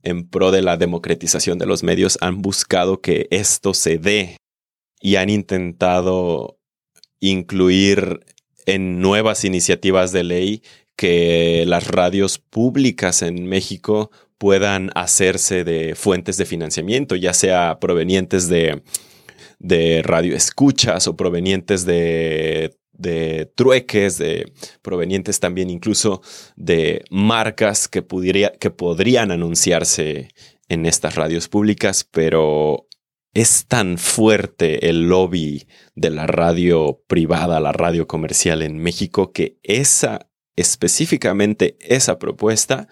en 0.03 0.27
pro 0.27 0.51
de 0.51 0.61
la 0.61 0.77
democratización 0.77 1.57
de 1.57 1.65
los 1.65 1.83
medios, 1.83 2.17
han 2.21 2.41
buscado 2.41 3.01
que 3.01 3.27
esto 3.31 3.73
se 3.73 3.97
dé 3.97 4.37
y 5.01 5.15
han 5.15 5.29
intentado 5.29 6.57
incluir 7.19 8.25
en 8.65 8.99
nuevas 8.99 9.43
iniciativas 9.45 10.11
de 10.11 10.23
ley 10.23 10.63
que 10.95 11.65
las 11.67 11.87
radios 11.87 12.37
públicas 12.37 13.21
en 13.21 13.45
México 13.45 14.11
puedan 14.37 14.91
hacerse 14.95 15.63
de 15.63 15.95
fuentes 15.95 16.37
de 16.37 16.45
financiamiento, 16.45 17.15
ya 17.15 17.33
sea 17.33 17.79
provenientes 17.79 18.47
de, 18.47 18.83
de 19.59 20.01
radioescuchas 20.03 21.07
o 21.07 21.15
provenientes 21.15 21.85
de, 21.85 22.75
de 22.97 23.51
trueques, 23.55 24.17
de 24.17 24.51
provenientes 24.81 25.39
también 25.39 25.69
incluso 25.69 26.21
de 26.55 27.03
marcas 27.09 27.87
que, 27.87 28.05
que 28.59 28.69
podrían 28.71 29.31
anunciarse 29.31 30.29
en 30.69 30.85
estas 30.85 31.15
radios 31.15 31.47
públicas, 31.47 32.03
pero 32.09 32.87
es 33.35 33.67
tan 33.67 33.97
fuerte 33.97 34.89
el 34.89 35.09
lobby 35.09 35.67
de 35.93 36.09
la 36.09 36.25
radio 36.25 37.03
privada, 37.07 37.59
la 37.59 37.73
radio 37.73 38.07
comercial 38.07 38.61
en 38.61 38.77
México, 38.77 39.33
que 39.33 39.59
esa, 39.61 40.29
específicamente 40.55 41.77
esa 41.81 42.17
propuesta, 42.17 42.87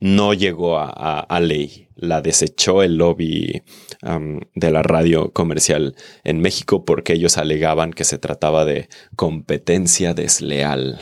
no 0.00 0.34
llegó 0.34 0.78
a, 0.80 1.40
ley. 1.40 1.81
La 1.94 2.22
desechó 2.22 2.82
el 2.82 2.96
lobby 2.96 3.62
de 4.54 4.70
la 4.70 4.82
radio 4.82 5.32
comercial 5.32 5.94
en 6.24 6.40
México 6.40 6.84
porque 6.84 7.14
ellos 7.14 7.38
alegaban 7.38 7.92
que 7.92 8.04
se 8.04 8.18
trataba 8.18 8.64
de 8.64 8.88
competencia 9.16 10.14
desleal. 10.14 10.98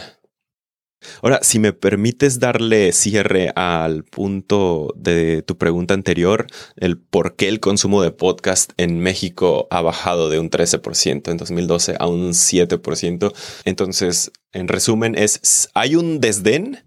Ahora, 1.23 1.41
si 1.43 1.59
me 1.59 1.73
permites 1.73 2.41
darle 2.41 2.93
cierre 2.93 3.53
al 3.57 4.05
punto 4.05 4.93
de 4.97 5.43
tu 5.43 5.57
pregunta 5.57 5.95
anterior, 5.95 6.47
el 6.77 6.99
por 6.99 7.37
qué 7.37 7.49
el 7.49 7.61
consumo 7.61 8.03
de 8.03 8.11
podcast 8.11 8.73
en 8.77 9.01
México 9.01 9.67
ha 9.71 9.81
bajado 9.81 10.29
de 10.29 10.39
un 10.39 10.51
13% 10.51 11.31
en 11.31 11.37
2012 11.39 11.97
a 11.99 12.07
un 12.07 12.31
7%. 12.31 13.33
Entonces, 13.65 14.31
en 14.53 14.69
resumen, 14.69 15.15
es, 15.17 15.71
¿hay 15.75 15.97
un 15.97 16.21
desdén 16.21 16.85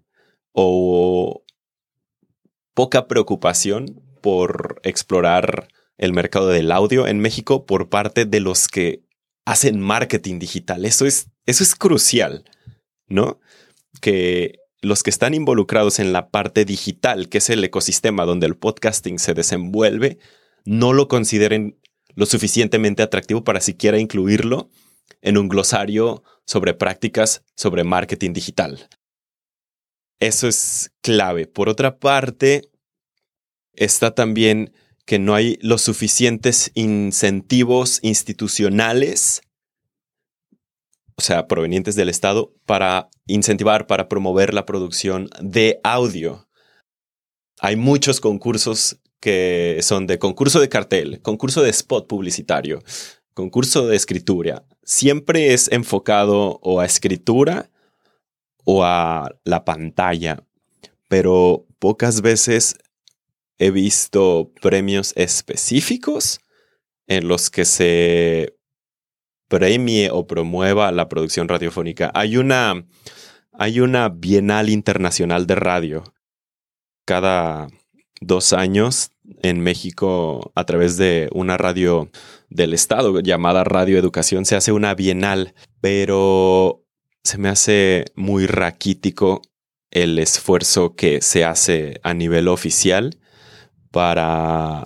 o 0.52 1.43
poca 2.74 3.08
preocupación 3.08 4.02
por 4.22 4.80
explorar 4.84 5.68
el 5.98 6.14
mercado 6.14 6.50
del 6.50 6.72
audio 6.72 7.08
en 7.08 7.20
México 7.20 7.66
por 7.66 7.90
parte 7.90 8.26
de 8.26 8.40
los 8.40 8.68
que 8.68 9.04
hacen 9.46 9.80
marketing 9.80 10.40
digital? 10.40 10.86
Eso 10.86 11.06
es, 11.06 11.28
eso 11.46 11.64
es 11.64 11.76
crucial, 11.76 12.46
¿no? 13.08 13.40
que 14.02 14.60
los 14.82 15.02
que 15.02 15.10
están 15.10 15.34
involucrados 15.34 16.00
en 16.00 16.12
la 16.14 16.30
parte 16.30 16.66
digital, 16.66 17.30
que 17.30 17.38
es 17.38 17.50
el 17.50 17.64
ecosistema 17.64 18.26
donde 18.26 18.48
el 18.48 18.58
podcasting 18.58 19.18
se 19.18 19.34
desenvuelve, 19.34 20.20
no 20.66 20.94
lo 20.94 21.08
consideren 21.08 21.80
lo 22.16 22.26
suficientemente 22.26 23.02
atractivo 23.02 23.44
para 23.44 23.62
siquiera 23.62 23.98
incluirlo 23.98 24.70
en 25.22 25.38
un 25.38 25.48
glosario 25.48 26.24
sobre 26.46 26.74
prácticas 26.74 27.44
sobre 27.56 27.84
marketing 27.84 28.34
digital. 28.34 28.90
Eso 30.20 30.48
es 30.48 30.92
clave. 31.02 31.48
Por 31.48 31.70
otra 31.70 32.00
parte, 32.00 32.70
está 33.74 34.16
también 34.16 34.74
que 35.06 35.20
no 35.20 35.36
hay 35.36 35.58
los 35.62 35.82
suficientes 35.82 36.72
incentivos 36.76 38.00
institucionales 38.04 39.42
o 41.16 41.22
sea, 41.22 41.48
provenientes 41.48 41.96
del 41.96 42.10
Estado, 42.10 42.54
para 42.66 43.10
incentivar, 43.28 43.88
para 43.88 44.10
promover 44.10 44.54
la 44.54 44.66
producción 44.66 45.30
de 45.42 45.80
audio. 45.84 46.48
Hay 47.60 47.76
muchos 47.76 48.20
concursos 48.20 49.00
que 49.20 49.80
son 49.82 50.08
de 50.08 50.20
concurso 50.20 50.60
de 50.60 50.70
cartel, 50.70 51.22
concurso 51.22 51.62
de 51.62 51.70
spot 51.70 52.08
publicitario, 52.08 52.84
concurso 53.34 53.88
de 53.88 53.96
escritura. 53.96 54.66
Siempre 54.84 55.54
es 55.54 55.72
enfocado 55.72 56.60
o 56.62 56.80
a 56.80 56.86
escritura 56.86 57.70
o 58.64 58.84
a 58.84 59.30
la 59.44 59.66
pantalla, 59.66 60.44
pero 61.10 61.66
pocas 61.80 62.22
veces 62.22 62.78
he 63.58 63.72
visto 63.72 64.52
premios 64.62 65.14
específicos 65.16 66.40
en 67.08 67.28
los 67.28 67.50
que 67.50 67.66
se 67.66 68.58
premie 69.48 70.10
o 70.12 70.26
promueva 70.26 70.92
la 70.92 71.10
producción 71.10 71.48
radiofónica. 71.48 72.12
Hay 72.14 72.38
una, 72.38 72.86
hay 73.52 73.80
una 73.80 74.10
Bienal 74.10 74.70
Internacional 74.70 75.46
de 75.46 75.56
Radio 75.56 76.04
cada 77.06 77.68
dos 78.22 78.54
años 78.54 79.12
en 79.42 79.60
México 79.60 80.52
a 80.56 80.66
través 80.66 80.98
de 80.98 81.30
una 81.34 81.58
radio 81.58 82.10
del 82.50 82.74
Estado 82.74 83.20
llamada 83.20 83.64
Radio 83.64 83.98
Educación. 83.98 84.46
Se 84.46 84.56
hace 84.56 84.72
una 84.72 84.96
bienal, 84.96 85.54
pero 85.82 86.83
se 87.24 87.38
me 87.38 87.50
hace 87.50 88.06
muy 88.16 88.46
raquítico 88.46 89.42
el 89.92 90.20
esfuerzo 90.20 90.96
que 90.96 91.22
se 91.22 91.46
hace 91.46 92.00
a 92.04 92.14
nivel 92.14 92.48
oficial 92.48 93.20
para 93.92 94.84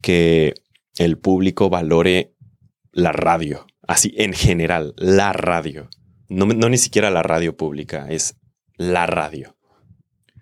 que 0.00 0.54
el 0.96 1.18
público 1.18 1.70
valore 1.70 2.34
la 2.92 3.12
radio 3.12 3.66
así 3.86 4.12
en 4.16 4.32
general, 4.32 4.94
la 4.96 5.32
radio. 5.32 5.88
No, 6.28 6.46
ni 6.46 6.78
siquiera 6.78 7.10
la 7.10 7.22
radio 7.22 7.56
pública, 7.56 8.06
es 8.10 8.36
la 8.76 9.06
radio. 9.06 9.56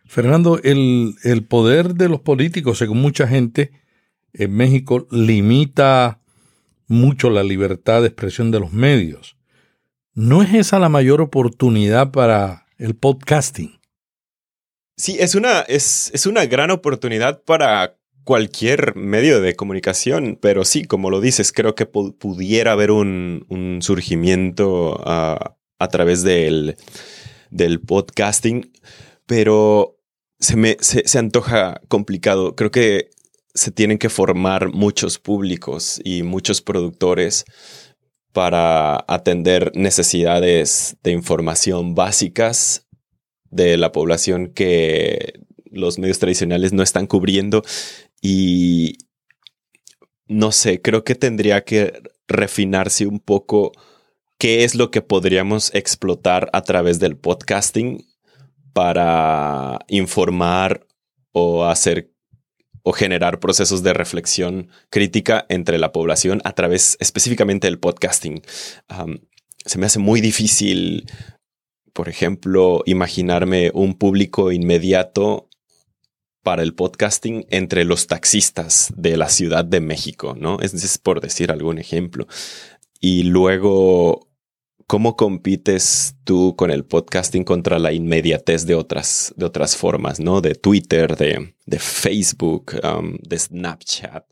Fernando, 0.06 0.60
el, 0.62 1.14
el, 1.24 1.44
poder 1.44 1.94
de 1.94 2.08
los 2.08 2.20
políticos, 2.20 2.78
según 2.78 3.00
mucha 3.00 3.26
gente, 3.26 3.72
en 4.32 4.52
México 4.52 5.06
limita 5.10 6.20
mucho 6.86 7.30
la 7.30 7.42
libertad 7.42 8.00
de 8.00 8.08
expresión 8.08 8.50
de 8.50 8.60
los 8.60 8.72
medios. 8.72 9.36
¿No 10.16 10.42
es 10.42 10.54
esa 10.54 10.78
la 10.78 10.88
mayor 10.88 11.20
oportunidad 11.20 12.12
para 12.12 12.66
el 12.78 12.94
podcasting? 12.94 13.80
Sí, 14.96 15.16
es 15.18 15.34
una, 15.34 15.62
es, 15.62 16.12
es 16.14 16.26
una 16.26 16.46
gran 16.46 16.70
oportunidad 16.70 17.42
para 17.42 17.98
cualquier 18.22 18.94
medio 18.94 19.40
de 19.40 19.56
comunicación, 19.56 20.38
pero 20.40 20.64
sí, 20.64 20.84
como 20.84 21.10
lo 21.10 21.20
dices, 21.20 21.50
creo 21.50 21.74
que 21.74 21.86
pudiera 21.86 22.70
haber 22.70 22.92
un, 22.92 23.78
surgimiento 23.82 25.02
a 25.04 25.88
través 25.90 26.22
del, 26.22 26.76
del, 27.50 27.80
podcasting, 27.80 28.70
pero 29.26 29.98
se 30.38 30.56
me 30.56 30.76
se, 30.80 31.18
antoja 31.18 31.80
complicado. 31.88 32.54
Creo 32.54 32.70
que 32.70 33.10
se 33.52 33.72
tienen 33.72 33.98
que 33.98 34.08
formar 34.08 34.68
muchos 34.68 35.18
públicos 35.18 36.00
y 36.04 36.22
muchos 36.22 36.60
productores 36.60 37.44
para 38.34 39.04
atender 39.06 39.70
necesidades 39.76 40.96
de 41.04 41.12
información 41.12 41.94
básicas 41.94 42.88
de 43.44 43.76
la 43.76 43.92
población 43.92 44.48
que 44.48 45.40
los 45.70 46.00
medios 46.00 46.18
tradicionales 46.18 46.72
no 46.72 46.82
están 46.82 47.06
cubriendo. 47.06 47.62
Y 48.20 48.98
no 50.26 50.50
sé, 50.50 50.82
creo 50.82 51.04
que 51.04 51.14
tendría 51.14 51.62
que 51.62 52.02
refinarse 52.26 53.06
un 53.06 53.20
poco 53.20 53.70
qué 54.36 54.64
es 54.64 54.74
lo 54.74 54.90
que 54.90 55.00
podríamos 55.00 55.72
explotar 55.72 56.50
a 56.52 56.62
través 56.62 56.98
del 56.98 57.16
podcasting 57.16 58.04
para 58.72 59.78
informar 59.86 60.88
o 61.30 61.66
hacer 61.66 62.10
o 62.84 62.92
generar 62.92 63.40
procesos 63.40 63.82
de 63.82 63.94
reflexión 63.94 64.68
crítica 64.90 65.46
entre 65.48 65.78
la 65.78 65.90
población 65.90 66.40
a 66.44 66.52
través 66.52 66.96
específicamente 67.00 67.66
del 67.66 67.78
podcasting. 67.78 68.42
se 69.64 69.78
me 69.78 69.86
hace 69.86 69.98
muy 69.98 70.20
difícil, 70.20 71.10
por 71.94 72.10
ejemplo, 72.10 72.82
imaginarme 72.84 73.70
un 73.74 73.94
público 73.94 74.52
inmediato 74.52 75.48
para 76.42 76.62
el 76.62 76.74
podcasting 76.74 77.46
entre 77.48 77.86
los 77.86 78.06
taxistas 78.06 78.92
de 78.94 79.16
la 79.16 79.30
Ciudad 79.30 79.64
de 79.64 79.80
México, 79.80 80.36
¿no? 80.38 80.60
Es, 80.60 80.98
por 80.98 81.22
decir 81.22 81.50
algún 81.50 81.78
ejemplo. 81.78 82.28
Y 83.00 83.22
luego, 83.22 84.28
¿cómo 84.86 85.16
compites 85.16 86.16
tú 86.24 86.54
con 86.56 86.70
el 86.70 86.84
podcasting 86.84 87.44
contra 87.44 87.78
la 87.78 87.92
inmediatez 87.92 88.66
de 88.66 88.74
otras, 88.74 89.32
de 89.36 89.44
otras 89.44 89.76
formas, 89.76 90.20
¿no? 90.20 90.40
De 90.40 90.54
Twitter, 90.54 91.16
de, 91.16 91.54
de 91.66 91.78
Facebook, 91.78 92.74
um, 92.82 93.16
de 93.22 93.38
Snapchat. 93.38 94.24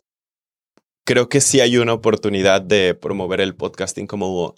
Creo 1.04 1.28
que 1.28 1.40
sí 1.40 1.60
hay 1.60 1.78
una 1.78 1.94
oportunidad 1.94 2.62
de 2.62 2.94
promover 2.94 3.40
el 3.40 3.56
podcasting 3.56 4.06
como 4.06 4.54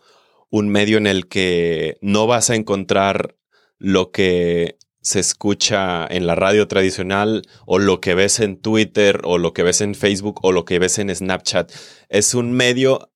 un 0.51 0.69
medio 0.69 0.99
en 0.99 1.07
el 1.07 1.27
que 1.27 1.97
no 2.01 2.27
vas 2.27 2.51
a 2.51 2.55
encontrar 2.55 3.37
lo 3.79 4.11
que 4.11 4.77
se 5.01 5.21
escucha 5.21 6.07
en 6.07 6.27
la 6.27 6.35
radio 6.35 6.67
tradicional 6.67 7.43
o 7.67 7.79
lo 7.79 8.01
que 8.01 8.15
ves 8.15 8.41
en 8.41 8.61
Twitter 8.61 9.21
o 9.25 9.37
lo 9.37 9.53
que 9.53 9.63
ves 9.63 9.81
en 9.81 9.95
Facebook 9.95 10.41
o 10.43 10.53
lo 10.53 10.65
que 10.65 10.79
ves 10.79 10.99
en 10.99 11.15
Snapchat. 11.15 11.73
Es 12.09 12.35
un 12.35 12.53
medio 12.53 13.11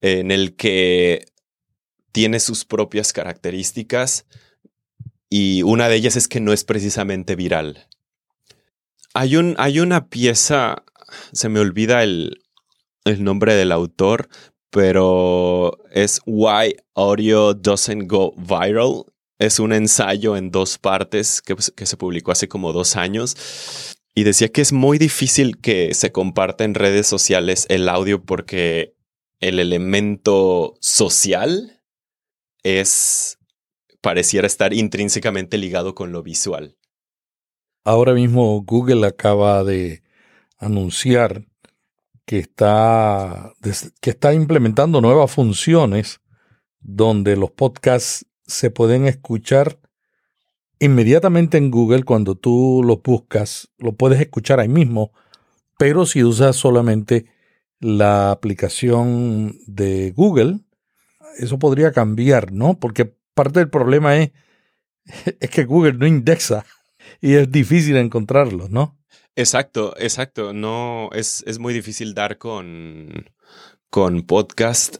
en 0.00 0.30
el 0.30 0.54
que 0.56 1.26
tiene 2.12 2.40
sus 2.40 2.64
propias 2.64 3.12
características 3.12 4.26
y 5.28 5.62
una 5.62 5.88
de 5.88 5.96
ellas 5.96 6.16
es 6.16 6.28
que 6.28 6.40
no 6.40 6.52
es 6.52 6.64
precisamente 6.64 7.36
viral. 7.36 7.88
Hay, 9.14 9.36
un, 9.36 9.54
hay 9.58 9.80
una 9.80 10.08
pieza, 10.08 10.84
se 11.32 11.48
me 11.48 11.60
olvida 11.60 12.02
el, 12.02 12.42
el 13.04 13.24
nombre 13.24 13.54
del 13.54 13.72
autor, 13.72 14.28
pero 14.70 15.78
es 15.90 16.20
Why 16.24 16.76
Audio 16.94 17.54
Doesn't 17.54 18.10
Go 18.10 18.34
Viral 18.36 19.04
es 19.38 19.58
un 19.58 19.72
ensayo 19.72 20.36
en 20.36 20.50
dos 20.50 20.78
partes 20.78 21.42
pues, 21.46 21.72
que, 21.74 21.84
se 21.84 21.96
publicó 21.96 22.30
hace 22.30 22.48
como 22.48 22.72
dos 22.72 22.96
años 22.96 23.36
y 24.14 24.22
decía 24.22 24.48
que 24.48 24.60
es 24.60 24.72
muy 24.72 24.98
difícil 24.98 25.58
que 25.58 25.94
se 25.94 26.12
comparta 26.12 26.64
en 26.64 26.74
redes 26.74 27.06
sociales 27.06 27.66
el 27.68 27.88
audio 27.88 28.22
porque 28.22 28.94
el 29.40 29.58
elemento 29.58 30.74
social 30.80 31.71
es 32.62 33.38
pareciera 34.00 34.46
estar 34.46 34.72
intrínsecamente 34.72 35.58
ligado 35.58 35.94
con 35.94 36.12
lo 36.12 36.22
visual. 36.22 36.76
Ahora 37.84 38.14
mismo 38.14 38.62
Google 38.62 39.06
acaba 39.06 39.64
de 39.64 40.02
anunciar 40.58 41.46
que 42.24 42.38
está, 42.38 43.52
que 44.00 44.10
está 44.10 44.34
implementando 44.34 45.00
nuevas 45.00 45.30
funciones 45.30 46.20
donde 46.80 47.36
los 47.36 47.50
podcasts 47.50 48.26
se 48.46 48.70
pueden 48.70 49.06
escuchar 49.06 49.78
inmediatamente 50.78 51.58
en 51.58 51.70
Google 51.70 52.04
cuando 52.04 52.34
tú 52.34 52.82
lo 52.84 52.98
buscas, 52.98 53.68
lo 53.78 53.92
puedes 53.92 54.20
escuchar 54.20 54.58
ahí 54.58 54.68
mismo, 54.68 55.12
pero 55.78 56.06
si 56.06 56.24
usas 56.24 56.56
solamente 56.56 57.26
la 57.78 58.30
aplicación 58.32 59.56
de 59.66 60.10
Google, 60.12 60.60
eso 61.38 61.58
podría 61.58 61.92
cambiar, 61.92 62.52
¿no? 62.52 62.78
Porque 62.78 63.14
parte 63.34 63.60
del 63.60 63.70
problema 63.70 64.16
es, 64.16 64.32
es 65.40 65.50
que 65.50 65.64
Google 65.64 65.94
no 65.94 66.06
indexa 66.06 66.64
y 67.20 67.34
es 67.34 67.50
difícil 67.50 67.96
encontrarlo, 67.96 68.68
¿no? 68.68 68.98
Exacto, 69.34 69.94
exacto. 69.98 70.52
No, 70.52 71.10
es, 71.12 71.42
es 71.46 71.58
muy 71.58 71.72
difícil 71.72 72.14
dar 72.14 72.38
con, 72.38 73.30
con 73.90 74.22
podcast 74.22 74.96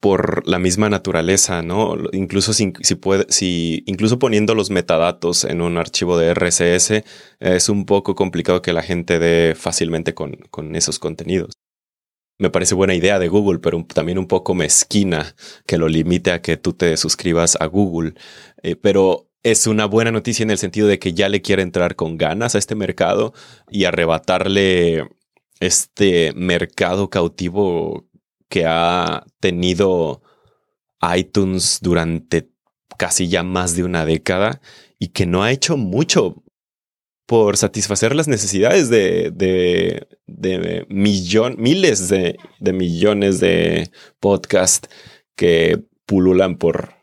por 0.00 0.46
la 0.48 0.58
misma 0.58 0.88
naturaleza, 0.88 1.62
¿no? 1.62 1.96
Incluso 2.12 2.52
si, 2.54 2.72
puede, 3.00 3.26
si, 3.28 3.82
incluso 3.86 4.18
poniendo 4.18 4.54
los 4.54 4.70
metadatos 4.70 5.44
en 5.44 5.60
un 5.60 5.76
archivo 5.76 6.16
de 6.18 6.34
RSS, 6.34 7.04
es 7.38 7.68
un 7.68 7.84
poco 7.84 8.14
complicado 8.14 8.62
que 8.62 8.72
la 8.72 8.82
gente 8.82 9.18
dé 9.18 9.54
fácilmente 9.54 10.14
con, 10.14 10.32
con 10.50 10.74
esos 10.74 10.98
contenidos. 10.98 11.52
Me 12.40 12.48
parece 12.48 12.74
buena 12.74 12.94
idea 12.94 13.18
de 13.18 13.28
Google, 13.28 13.58
pero 13.58 13.84
también 13.84 14.16
un 14.16 14.26
poco 14.26 14.54
mezquina 14.54 15.34
que 15.66 15.76
lo 15.76 15.88
limite 15.88 16.32
a 16.32 16.40
que 16.40 16.56
tú 16.56 16.72
te 16.72 16.96
suscribas 16.96 17.58
a 17.60 17.66
Google. 17.66 18.14
Eh, 18.62 18.76
pero 18.76 19.28
es 19.42 19.66
una 19.66 19.84
buena 19.84 20.10
noticia 20.10 20.42
en 20.42 20.50
el 20.50 20.56
sentido 20.56 20.88
de 20.88 20.98
que 20.98 21.12
ya 21.12 21.28
le 21.28 21.42
quiere 21.42 21.60
entrar 21.60 21.96
con 21.96 22.16
ganas 22.16 22.54
a 22.54 22.58
este 22.58 22.74
mercado 22.74 23.34
y 23.70 23.84
arrebatarle 23.84 25.06
este 25.60 26.32
mercado 26.34 27.10
cautivo 27.10 28.08
que 28.48 28.64
ha 28.64 29.26
tenido 29.40 30.22
iTunes 31.14 31.80
durante 31.82 32.48
casi 32.96 33.28
ya 33.28 33.42
más 33.42 33.76
de 33.76 33.84
una 33.84 34.06
década 34.06 34.62
y 34.98 35.08
que 35.08 35.26
no 35.26 35.42
ha 35.42 35.52
hecho 35.52 35.76
mucho 35.76 36.42
por 37.30 37.56
satisfacer 37.56 38.16
las 38.16 38.26
necesidades 38.26 38.90
de, 38.90 39.30
de, 39.32 40.08
de 40.26 40.84
miles 40.88 42.08
de, 42.08 42.36
millones 42.72 43.38
de 43.38 43.92
podcasts 44.18 44.88
que 45.36 45.80
pululan 46.06 46.56
por, 46.56 46.94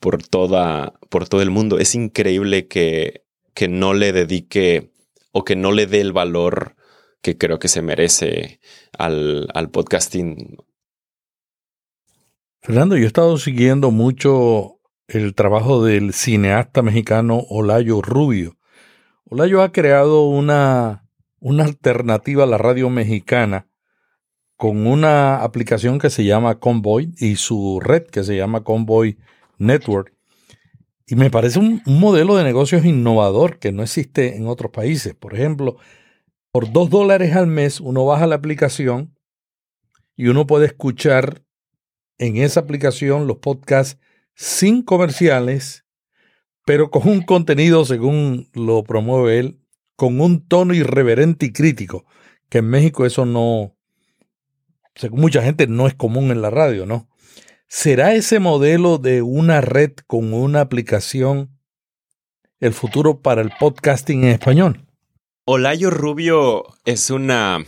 por, 0.00 0.22
toda, 0.22 0.94
por 1.10 1.28
todo 1.28 1.42
el 1.42 1.50
mundo. 1.50 1.78
Es 1.78 1.94
increíble 1.94 2.68
que, 2.68 3.26
que 3.52 3.68
no 3.68 3.92
le 3.92 4.12
dedique 4.12 4.94
o 5.30 5.44
que 5.44 5.56
no 5.56 5.72
le 5.72 5.84
dé 5.84 6.00
el 6.00 6.14
valor 6.14 6.74
que 7.20 7.36
creo 7.36 7.58
que 7.58 7.68
se 7.68 7.82
merece 7.82 8.60
al, 8.96 9.46
al 9.52 9.68
podcasting 9.68 10.56
Fernando, 12.62 12.96
yo 12.96 13.04
he 13.04 13.08
estado 13.08 13.36
siguiendo 13.36 13.90
mucho 13.90 14.80
el 15.06 15.34
trabajo 15.34 15.84
del 15.84 16.14
cineasta 16.14 16.80
mexicano 16.80 17.44
Olayo 17.50 18.00
Rubio. 18.00 18.55
Olayo 19.28 19.62
ha 19.62 19.72
creado 19.72 20.24
una, 20.24 21.04
una 21.40 21.64
alternativa 21.64 22.44
a 22.44 22.46
la 22.46 22.58
radio 22.58 22.90
mexicana 22.90 23.68
con 24.56 24.86
una 24.86 25.42
aplicación 25.42 25.98
que 25.98 26.10
se 26.10 26.24
llama 26.24 26.60
Convoy 26.60 27.12
y 27.18 27.36
su 27.36 27.80
red 27.80 28.04
que 28.04 28.22
se 28.22 28.36
llama 28.36 28.62
Convoy 28.62 29.18
Network. 29.58 30.14
Y 31.08 31.16
me 31.16 31.30
parece 31.30 31.58
un, 31.58 31.82
un, 31.86 32.00
modelo 32.00 32.36
de 32.36 32.44
negocios 32.44 32.84
innovador 32.84 33.58
que 33.58 33.72
no 33.72 33.82
existe 33.82 34.36
en 34.36 34.46
otros 34.46 34.70
países. 34.70 35.14
Por 35.14 35.34
ejemplo, 35.34 35.76
por 36.52 36.70
dos 36.72 36.88
dólares 36.88 37.34
al 37.34 37.48
mes 37.48 37.80
uno 37.80 38.04
baja 38.04 38.26
la 38.26 38.36
aplicación 38.36 39.16
y 40.16 40.28
uno 40.28 40.46
puede 40.46 40.66
escuchar 40.66 41.42
en 42.18 42.36
esa 42.36 42.60
aplicación 42.60 43.26
los 43.26 43.38
podcasts 43.38 44.00
sin 44.34 44.82
comerciales, 44.82 45.85
pero 46.66 46.90
con 46.90 47.08
un 47.08 47.22
contenido, 47.22 47.84
según 47.84 48.50
lo 48.52 48.82
promueve 48.82 49.38
él, 49.38 49.60
con 49.94 50.20
un 50.20 50.46
tono 50.46 50.74
irreverente 50.74 51.46
y 51.46 51.52
crítico, 51.52 52.04
que 52.48 52.58
en 52.58 52.68
México 52.68 53.06
eso 53.06 53.24
no, 53.24 53.76
según 54.96 55.20
mucha 55.20 55.42
gente, 55.42 55.68
no 55.68 55.86
es 55.86 55.94
común 55.94 56.32
en 56.32 56.42
la 56.42 56.50
radio, 56.50 56.84
¿no? 56.84 57.08
¿Será 57.68 58.14
ese 58.14 58.40
modelo 58.40 58.98
de 58.98 59.22
una 59.22 59.60
red 59.60 59.92
con 60.08 60.34
una 60.34 60.60
aplicación 60.60 61.56
el 62.58 62.72
futuro 62.72 63.20
para 63.20 63.42
el 63.42 63.52
podcasting 63.60 64.24
en 64.24 64.30
español? 64.30 64.86
Olayo 65.44 65.90
Rubio 65.90 66.64
es 66.84 67.10
una 67.10 67.64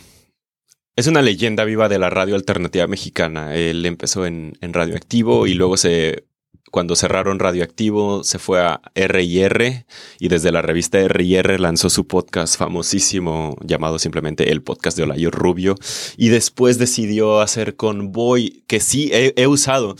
es 0.96 1.06
una 1.06 1.22
leyenda 1.22 1.64
viva 1.64 1.88
de 1.88 2.00
la 2.00 2.10
radio 2.10 2.34
alternativa 2.34 2.88
mexicana. 2.88 3.54
Él 3.54 3.86
empezó 3.86 4.26
en, 4.26 4.56
Radioactivo 4.60 5.46
y 5.46 5.54
luego 5.54 5.76
se, 5.76 6.27
cuando 6.70 6.96
cerraron 6.96 7.38
Radioactivo, 7.38 8.24
se 8.24 8.38
fue 8.38 8.60
a 8.60 8.80
R&R 8.94 9.86
y 10.18 10.28
desde 10.28 10.52
la 10.52 10.62
revista 10.62 10.98
R&R 10.98 11.58
lanzó 11.58 11.90
su 11.90 12.06
podcast 12.06 12.56
famosísimo 12.56 13.56
llamado 13.62 13.98
simplemente 13.98 14.50
El 14.50 14.62
Podcast 14.62 14.96
de 14.96 15.04
Olayo 15.04 15.30
Rubio 15.30 15.74
y 16.16 16.28
después 16.28 16.78
decidió 16.78 17.40
hacer 17.40 17.76
Convoy, 17.76 18.64
que 18.66 18.80
sí 18.80 19.10
he, 19.12 19.46
usado. 19.46 19.96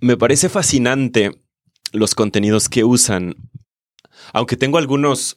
Me 0.00 0.16
parece 0.16 0.48
fascinante 0.48 1.38
los 1.92 2.14
contenidos 2.14 2.68
que 2.68 2.84
usan, 2.84 3.36
aunque 4.32 4.56
tengo 4.56 4.78
algunos 4.78 5.36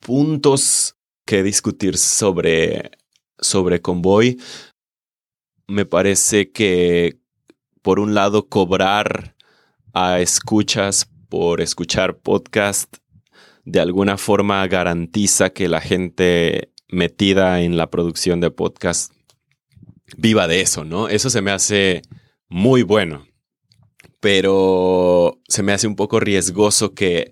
puntos 0.00 0.96
que 1.24 1.42
discutir 1.42 1.96
sobre 1.98 2.90
sobre 3.38 3.82
Convoy, 3.82 4.38
me 5.66 5.84
parece 5.84 6.50
que 6.52 7.18
por 7.82 8.00
un 8.00 8.14
lado 8.14 8.48
cobrar 8.48 9.35
a 9.98 10.20
escuchas 10.20 11.10
por 11.30 11.62
escuchar 11.62 12.18
podcast 12.18 12.98
de 13.64 13.80
alguna 13.80 14.18
forma 14.18 14.66
garantiza 14.66 15.48
que 15.48 15.70
la 15.70 15.80
gente 15.80 16.70
metida 16.90 17.62
en 17.62 17.78
la 17.78 17.88
producción 17.88 18.38
de 18.40 18.50
podcast 18.50 19.10
viva 20.18 20.48
de 20.48 20.60
eso, 20.60 20.84
¿no? 20.84 21.08
Eso 21.08 21.30
se 21.30 21.40
me 21.40 21.50
hace 21.50 22.02
muy 22.50 22.82
bueno, 22.82 23.26
pero 24.20 25.40
se 25.48 25.62
me 25.62 25.72
hace 25.72 25.86
un 25.86 25.96
poco 25.96 26.20
riesgoso 26.20 26.92
que 26.92 27.30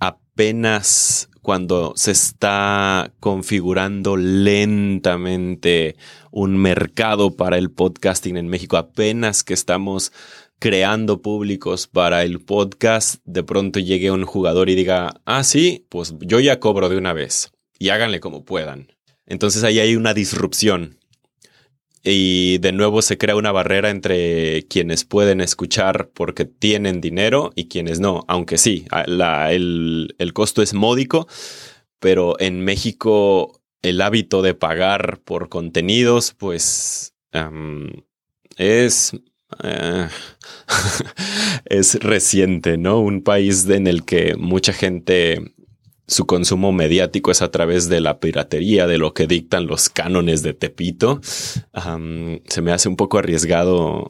apenas 0.00 1.28
cuando 1.40 1.92
se 1.94 2.10
está 2.10 3.12
configurando 3.20 4.16
lentamente 4.16 5.94
un 6.32 6.58
mercado 6.58 7.36
para 7.36 7.56
el 7.56 7.70
podcasting 7.70 8.36
en 8.36 8.48
México, 8.48 8.76
apenas 8.76 9.44
que 9.44 9.54
estamos 9.54 10.12
creando 10.58 11.22
públicos 11.22 11.86
para 11.86 12.22
el 12.22 12.40
podcast, 12.40 13.16
de 13.24 13.42
pronto 13.42 13.78
llegue 13.78 14.10
un 14.10 14.24
jugador 14.24 14.70
y 14.70 14.74
diga, 14.74 15.20
ah, 15.24 15.44
sí, 15.44 15.86
pues 15.88 16.14
yo 16.20 16.40
ya 16.40 16.60
cobro 16.60 16.88
de 16.88 16.96
una 16.96 17.12
vez 17.12 17.52
y 17.78 17.90
háganle 17.90 18.20
como 18.20 18.44
puedan. 18.44 18.88
Entonces 19.26 19.64
ahí 19.64 19.78
hay 19.80 19.96
una 19.96 20.14
disrupción 20.14 20.98
y 22.08 22.58
de 22.58 22.70
nuevo 22.70 23.02
se 23.02 23.18
crea 23.18 23.34
una 23.34 23.50
barrera 23.50 23.90
entre 23.90 24.64
quienes 24.68 25.04
pueden 25.04 25.40
escuchar 25.40 26.10
porque 26.14 26.44
tienen 26.44 27.00
dinero 27.00 27.50
y 27.56 27.66
quienes 27.66 27.98
no, 27.98 28.24
aunque 28.28 28.58
sí, 28.58 28.86
el, 29.08 30.32
costo 30.32 30.62
es 30.62 30.72
módico, 30.72 31.26
pero 31.98 32.38
en 32.38 32.60
México 32.60 33.60
el 33.82 34.00
hábito 34.00 34.42
de 34.42 34.54
pagar 34.54 35.18
por 35.24 35.48
contenidos 35.48 36.32
pues 36.32 37.14
es... 38.56 39.12
Eh, 39.62 40.08
es 41.66 41.94
reciente, 42.00 42.78
¿no? 42.78 43.00
Un 43.00 43.22
país 43.22 43.68
en 43.68 43.86
el 43.86 44.04
que 44.04 44.34
mucha 44.36 44.72
gente 44.72 45.54
su 46.08 46.26
consumo 46.26 46.72
mediático 46.72 47.30
es 47.30 47.42
a 47.42 47.50
través 47.50 47.88
de 47.88 48.00
la 48.00 48.20
piratería, 48.20 48.86
de 48.86 48.98
lo 48.98 49.12
que 49.12 49.26
dictan 49.26 49.66
los 49.66 49.88
cánones 49.88 50.42
de 50.42 50.54
Tepito. 50.54 51.20
se 51.22 52.62
me 52.62 52.72
hace 52.72 52.88
un 52.88 52.96
poco 52.96 53.18
arriesgado 53.18 54.06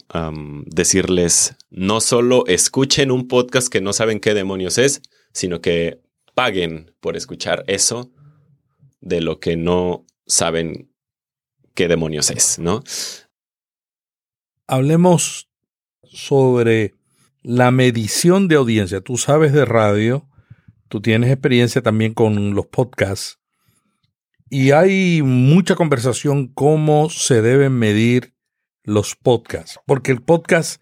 decirles, 0.66 1.57
no 1.70 2.01
solo 2.01 2.45
escuchen 2.47 3.11
un 3.11 3.28
podcast 3.28 3.68
que 3.68 3.80
no 3.80 3.93
saben 3.93 4.20
qué 4.20 4.34
demonios 4.34 4.78
es, 4.78 5.01
sino 5.32 5.61
que 5.61 6.01
paguen 6.34 6.93
por 7.01 7.16
escuchar 7.16 7.64
eso 7.66 8.12
de 9.01 9.22
lo 9.22 9.41
que 9.41 9.57
no 9.57 10.05
saben 10.26 10.91
qué 11.74 11.89
demonios 11.89 12.30
es, 12.30 12.59
¿no? 12.59 12.82
Hablemos 14.67 15.49
sobre 16.03 16.95
la 17.43 17.71
medición 17.71 18.49
de 18.49 18.57
audiencia. 18.57 19.01
Tú 19.01 19.17
sabes 19.17 19.53
de 19.53 19.64
radio 19.64 20.29
Tú 20.89 21.01
tienes 21.01 21.31
experiencia 21.31 21.83
también 21.83 22.14
con 22.14 22.55
los 22.55 22.67
podcasts 22.67 23.41
y 24.49 24.71
hay 24.71 25.21
mucha 25.23 25.75
conversación 25.75 26.47
cómo 26.47 27.11
se 27.11 27.43
deben 27.43 27.73
medir 27.73 28.35
los 28.85 29.17
podcasts, 29.17 29.81
porque 29.85 30.12
el 30.12 30.23
podcast 30.23 30.81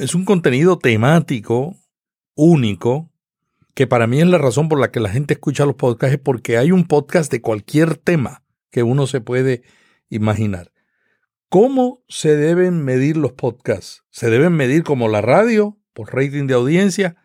es 0.00 0.14
un 0.14 0.24
contenido 0.24 0.78
temático 0.78 1.76
único, 2.34 3.10
que 3.74 3.86
para 3.86 4.06
mí 4.06 4.20
es 4.20 4.26
la 4.26 4.38
razón 4.38 4.70
por 4.70 4.80
la 4.80 4.90
que 4.90 5.00
la 5.00 5.10
gente 5.10 5.34
escucha 5.34 5.66
los 5.66 5.74
podcasts, 5.74 6.14
es 6.14 6.20
porque 6.20 6.56
hay 6.56 6.72
un 6.72 6.84
podcast 6.84 7.30
de 7.30 7.42
cualquier 7.42 7.98
tema 7.98 8.42
que 8.70 8.82
uno 8.82 9.06
se 9.06 9.20
puede 9.20 9.62
imaginar. 10.08 10.71
¿Cómo 11.52 12.02
se 12.08 12.34
deben 12.34 12.82
medir 12.82 13.16
los 13.16 13.32
podcasts? 13.32 14.02
¿Se 14.10 14.30
deben 14.30 14.54
medir 14.54 14.82
como 14.82 15.08
la 15.08 15.20
radio, 15.20 15.78
por 15.92 16.14
rating 16.14 16.46
de 16.46 16.54
audiencia? 16.54 17.22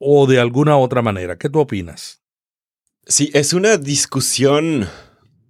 o 0.00 0.26
de 0.26 0.40
alguna 0.40 0.76
otra 0.78 1.02
manera. 1.02 1.38
¿Qué 1.38 1.48
tú 1.48 1.60
opinas? 1.60 2.22
Sí, 3.06 3.30
es 3.34 3.52
una 3.52 3.76
discusión 3.76 4.88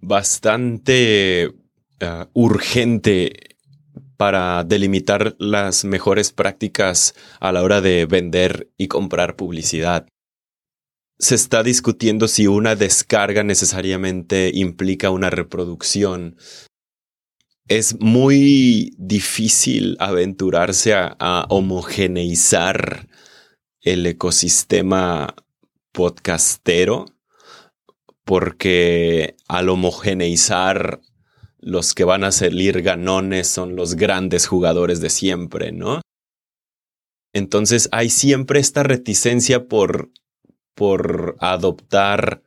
bastante 0.01 1.43
eh, 1.43 2.25
urgente 2.33 3.57
para 4.17 4.63
delimitar 4.63 5.35
las 5.39 5.83
mejores 5.85 6.31
prácticas 6.31 7.15
a 7.39 7.51
la 7.51 7.63
hora 7.63 7.81
de 7.81 8.05
vender 8.05 8.69
y 8.77 8.87
comprar 8.87 9.35
publicidad. 9.35 10.07
Se 11.17 11.35
está 11.35 11.63
discutiendo 11.63 12.27
si 12.27 12.47
una 12.47 12.75
descarga 12.75 13.43
necesariamente 13.43 14.51
implica 14.53 15.11
una 15.11 15.29
reproducción. 15.29 16.35
Es 17.67 17.99
muy 17.99 18.93
difícil 18.97 19.95
aventurarse 19.99 20.93
a 20.93 21.45
homogeneizar 21.49 23.07
el 23.81 24.05
ecosistema 24.05 25.35
podcastero, 25.91 27.05
porque 28.23 29.35
al 29.47 29.69
homogeneizar 29.69 31.01
los 31.59 31.93
que 31.93 32.03
van 32.03 32.23
a 32.23 32.31
salir 32.31 32.81
ganones 32.81 33.47
son 33.47 33.75
los 33.75 33.95
grandes 33.95 34.47
jugadores 34.47 34.99
de 34.99 35.09
siempre, 35.09 35.71
¿no? 35.71 36.01
Entonces 37.33 37.87
hay 37.91 38.09
siempre 38.09 38.59
esta 38.59 38.83
reticencia 38.83 39.67
por, 39.67 40.11
por 40.75 41.37
adoptar 41.39 42.43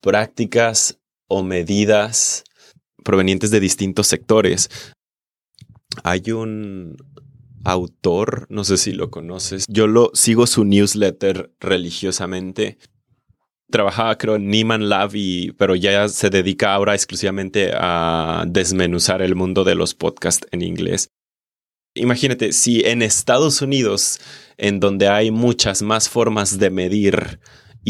prácticas 0.00 1.00
o 1.26 1.42
medidas 1.42 2.44
provenientes 3.08 3.50
de 3.50 3.58
distintos 3.58 4.06
sectores. 4.06 4.68
Hay 6.04 6.30
un, 6.30 6.94
autor, 7.64 8.46
no 8.50 8.64
sé 8.64 8.76
si 8.76 8.92
lo 8.92 9.10
conoces. 9.10 9.64
Yo 9.66 9.86
lo 9.86 10.10
sigo 10.12 10.46
su 10.46 10.64
newsletter 10.64 11.50
religiosamente. 11.58 12.76
Trabajaba 13.70 14.18
creo 14.18 14.36
en 14.36 14.50
Neiman 14.50 14.90
Lab 14.90 15.12
pero 15.56 15.74
ya 15.74 16.06
se 16.08 16.28
dedica 16.28 16.74
ahora 16.74 16.94
exclusivamente 16.94 17.70
a 17.74 18.44
desmenuzar 18.46 19.22
el 19.22 19.34
mundo 19.34 19.64
de 19.64 19.74
los 19.74 19.94
podcasts 19.94 20.46
en 20.50 20.60
inglés. 20.60 21.08
Imagínate, 21.94 22.52
si 22.52 22.82
en 22.84 23.00
Estados 23.00 23.62
Unidos, 23.62 24.20
en 24.58 24.80
donde 24.80 25.08
hay 25.08 25.30
muchas 25.30 25.80
más 25.80 26.10
formas 26.10 26.58
de 26.58 26.68
medir 26.68 27.40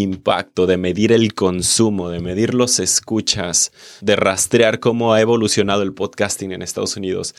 impacto, 0.03 0.67
de 0.67 0.77
medir 0.77 1.13
el 1.13 1.35
consumo, 1.35 2.09
de 2.09 2.21
medir 2.21 2.55
los 2.55 2.81
escuchas, 2.81 3.73
de 4.01 4.17
rastrear 4.17 4.81
cómo 4.81 5.13
ha 5.13 5.21
evolucionado 5.21 5.83
el 5.83 5.95
podcasting 5.95 6.53
en 6.53 6.63
Estados 6.63 6.97
Unidos, 6.97 7.35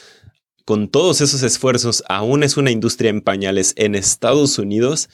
con 0.70 0.88
todos 0.88 1.20
esos 1.22 1.42
esfuerzos 1.42 2.04
aún 2.10 2.44
es 2.44 2.56
una 2.56 2.70
industria 2.70 3.10
en 3.10 3.22
pañales 3.22 3.74
en 3.76 3.96
Estados 3.96 4.60
Unidos, 4.60 5.10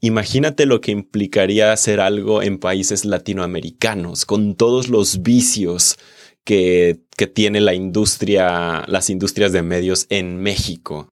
imagínate 0.00 0.66
lo 0.66 0.80
que 0.80 0.92
implicaría 0.92 1.72
hacer 1.72 1.98
algo 1.98 2.42
en 2.42 2.58
países 2.58 3.04
latinoamericanos, 3.04 4.24
con 4.24 4.54
todos 4.54 4.88
los 4.88 5.22
vicios 5.22 5.96
que, 6.44 7.00
que 7.16 7.26
tiene 7.26 7.60
la 7.60 7.74
industria, 7.74 8.84
las 8.86 9.10
industrias 9.10 9.50
de 9.50 9.62
medios 9.62 10.06
en 10.10 10.40
México. 10.40 11.08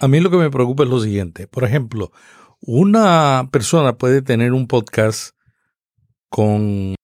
A 0.00 0.08
mí 0.08 0.18
lo 0.18 0.30
que 0.30 0.38
me 0.38 0.50
preocupa 0.50 0.82
es 0.82 0.88
lo 0.88 0.98
siguiente. 0.98 1.46
Por 1.46 1.62
ejemplo, 1.62 2.10
una 2.60 3.48
persona 3.50 3.96
puede 3.96 4.22
tener 4.22 4.52
un 4.52 4.66
podcast 4.66 5.34
con 6.28 6.94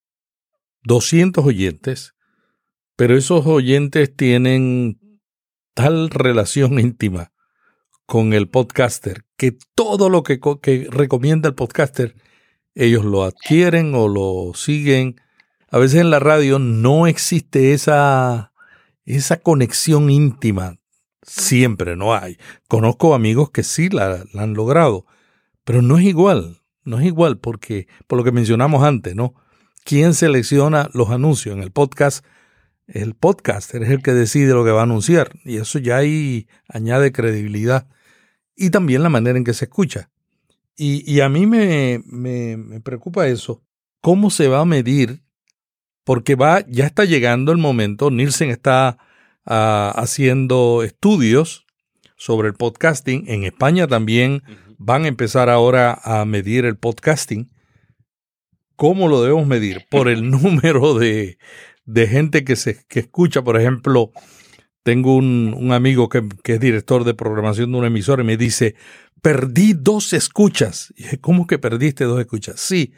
200 0.85 1.45
oyentes, 1.45 2.15
pero 2.97 3.17
esos 3.17 3.47
oyentes 3.47 4.15
tienen 4.15 5.01
tal 5.75 6.11
relación 6.11 6.79
íntima 6.79 7.33
con 8.07 8.33
el 8.33 8.49
podcaster 8.49 9.25
que 9.37 9.57
todo 9.75 10.09
lo 10.09 10.23
que, 10.23 10.41
recomienda 10.91 11.49
el 11.49 11.55
podcaster 11.55 12.17
ellos 12.75 13.05
lo 13.05 13.25
adquieren 13.25 13.95
o 13.95 14.07
lo 14.09 14.53
siguen. 14.55 15.21
A 15.71 15.79
veces 15.79 16.01
en 16.01 16.11
la 16.11 16.19
radio 16.19 16.59
no 16.59 17.07
existe 17.07 17.73
esa, 17.73 18.53
esa 19.05 19.39
conexión 19.39 20.11
íntima. 20.11 20.79
Siempre 21.23 21.97
no 21.97 22.15
hay. 22.15 22.37
Conozco 22.69 23.15
amigos 23.15 23.51
que 23.51 23.63
sí 23.63 23.89
la, 23.89 24.25
han 24.35 24.55
logrado, 24.55 25.07
pero 25.67 25.83
no 25.83 25.99
es 25.99 26.05
igual. 26.05 26.63
No 26.85 27.01
es 27.01 27.07
igual 27.07 27.39
porque, 27.39 27.89
por 28.07 28.17
lo 28.17 28.25
que 28.25 28.31
mencionamos 28.31 28.85
antes, 28.85 29.17
¿no? 29.17 29.35
¿Quién 29.85 30.15
selecciona 30.15 30.89
los 30.95 31.11
anuncios? 31.11 31.57
En 31.57 31.63
el 31.63 31.73
podcast 31.73 32.25
el 32.87 33.15
podcaster 33.15 33.83
es 33.83 33.91
el 33.91 34.01
que 34.01 34.13
decide 34.13 34.55
lo 34.55 34.65
que 34.65 34.71
va 34.71 34.81
a 34.81 34.85
anunciar 34.85 35.33
y 35.45 35.57
eso 35.57 35.81
ya 35.81 35.97
ahí 35.97 36.47
añade 36.69 37.11
credibilidad 37.11 37.89
y 38.55 38.71
también 38.71 39.03
la 39.03 39.09
manera 39.09 39.37
en 39.37 39.45
que 39.45 39.55
se 39.55 39.65
escucha. 39.65 40.09
Y, 40.79 41.21
a 41.21 41.31
mí 41.31 41.47
me, 41.47 42.03
me, 42.05 42.81
preocupa 42.83 43.27
eso. 43.27 43.65
¿Cómo 44.03 44.29
se 44.29 44.47
va 44.47 44.61
a 44.61 44.67
medir? 44.67 45.23
Porque 46.05 46.35
va, 46.35 46.65
ya 46.69 46.85
está 46.85 47.07
llegando 47.07 47.51
el 47.51 47.57
momento, 47.57 48.11
Nielsen 48.11 48.51
está 48.51 48.99
ah, 49.47 49.95
haciendo 49.97 50.83
estudios 50.83 51.67
sobre 52.17 52.49
el 52.49 52.55
podcasting. 52.55 53.25
En 53.27 53.45
España 53.45 53.87
también 53.87 54.43
van 54.79 55.05
a 55.05 55.09
empezar 55.09 55.49
ahora 55.49 55.99
a 56.03 56.25
medir 56.25 56.65
el 56.65 56.77
podcasting. 56.77 57.51
¿Cómo 58.77 59.09
lo 59.09 59.23
debemos 59.23 59.47
medir? 59.47 59.87
Por 59.91 60.09
el 60.09 60.31
número 60.31 60.95
de, 60.99 61.39
de 61.85 62.07
gente 62.07 62.45
que, 62.45 62.57
se, 62.57 62.85
que 62.89 63.01
escucha, 63.01 63.43
por 63.43 63.59
ejemplo, 63.59 64.13
tengo 64.87 65.17
un, 65.17 65.73
amigo 65.73 66.09
que, 66.09 66.23
es 66.45 66.61
director 66.61 67.03
de 67.03 67.15
programación 67.15 67.73
de 67.73 67.79
una 67.79 67.87
emisora 67.89 68.23
y 68.23 68.27
me 68.27 68.37
dice, 68.37 68.77
perdí 69.21 69.73
dos 69.73 70.13
escuchas. 70.13 70.93
Y 70.97 71.03
dije, 71.03 71.19
¿cómo 71.19 71.49
que 71.49 71.59
perdiste 71.59 72.05
dos 72.05 72.21
escuchas? 72.21 72.61
Sí, 72.61 72.93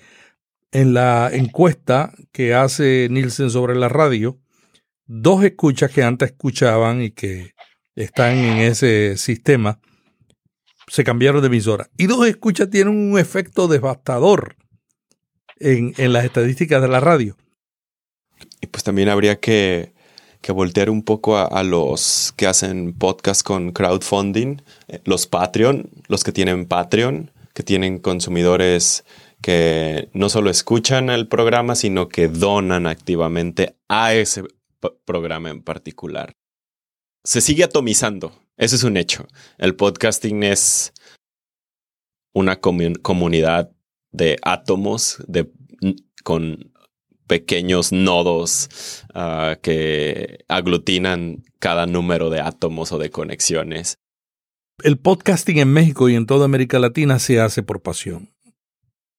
en 0.70 0.92
la 0.92 1.30
encuesta 1.32 2.12
que 2.30 2.52
hace 2.52 3.08
Nielsen 3.10 3.48
sobre 3.48 3.74
la 3.74 3.88
radio, 3.88 4.38
dos 5.06 5.42
escuchas 5.44 5.90
que 5.90 6.02
antes 6.02 6.32
escuchaban 6.32 7.00
y 7.00 7.12
que 7.12 7.54
están 7.94 8.36
en 8.36 8.58
ese 8.58 9.16
sistema 9.16 9.80
se 10.88 11.04
cambiaron 11.04 11.40
de 11.40 11.48
emisora. 11.48 11.88
Y 11.96 12.06
dos 12.06 12.26
escuchas 12.26 12.70
tienen 12.70 12.94
un 12.94 13.18
efecto 13.18 13.68
devastador 13.68 14.56
en, 15.60 16.12
las 16.12 16.24
estadísticas 16.24 16.82
de 16.82 16.88
la 16.88 17.00
radio. 17.00 17.36
Y 18.60 18.66
pues 18.66 18.84
también 18.84 19.08
habría 19.08 19.40
que, 19.40 19.92
voltear 20.48 20.88
un 20.88 21.02
poco 21.02 21.36
a, 21.36 21.62
los 21.62 22.32
que 22.36 22.46
hacen 22.46 22.94
podcast 22.94 23.42
con 23.42 23.72
crowdfunding, 23.72 24.62
eh, 24.88 25.00
los 25.04 25.26
Patreon, 25.26 25.90
los 26.08 26.24
que 26.24 26.32
tienen 26.32 26.66
Patreon, 26.66 27.30
que 27.52 27.62
tienen 27.62 27.98
consumidores 27.98 29.04
que 29.42 30.08
no 30.14 30.28
solo 30.28 30.50
escuchan 30.50 31.10
el 31.10 31.28
programa, 31.28 31.74
sino 31.74 32.08
que 32.08 32.28
donan 32.28 32.86
activamente 32.86 33.76
a 33.88 34.14
ese 34.14 34.44
programa 35.04 35.50
en 35.50 35.62
particular. 35.62 36.32
Se 37.24 37.40
sigue 37.40 37.64
atomizando, 37.64 38.32
ese 38.58 38.76
es 38.76 38.82
un 38.82 38.96
hecho. 38.96 39.26
El 39.56 39.76
podcasting 39.76 40.42
es 40.42 40.92
una 42.34 42.60
comunidad 42.60 43.70
de 44.10 44.36
átomos 44.42 45.22
de, 45.28 45.50
con 46.24 46.72
pequeños 47.28 47.92
nodos 47.92 49.04
ah, 49.14 49.56
que 49.62 50.44
aglutinan 50.48 51.44
cada 51.60 51.86
número 51.86 52.30
de 52.30 52.40
átomos 52.40 52.90
o 52.90 52.98
de 52.98 53.10
conexiones. 53.10 53.98
El 54.82 54.98
podcasting 54.98 55.58
en 55.58 55.72
México 55.72 56.08
y 56.08 56.16
en 56.16 56.26
toda 56.26 56.44
América 56.44 56.80
Latina 56.80 57.20
se 57.20 57.40
hace 57.40 57.62
por 57.62 57.80
pasión. 57.80 58.34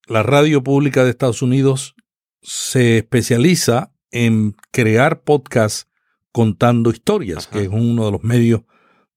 La 0.07 0.23
radio 0.23 0.63
pública 0.63 1.03
de 1.03 1.11
Estados 1.11 1.41
Unidos 1.41 1.95
se 2.41 2.97
especializa 2.97 3.93
en 4.11 4.55
crear 4.71 5.21
podcasts 5.21 5.87
contando 6.31 6.89
historias, 6.89 7.47
que 7.47 7.63
es 7.63 7.69
uno 7.69 8.05
de 8.05 8.11
los 8.11 8.23
medios 8.23 8.61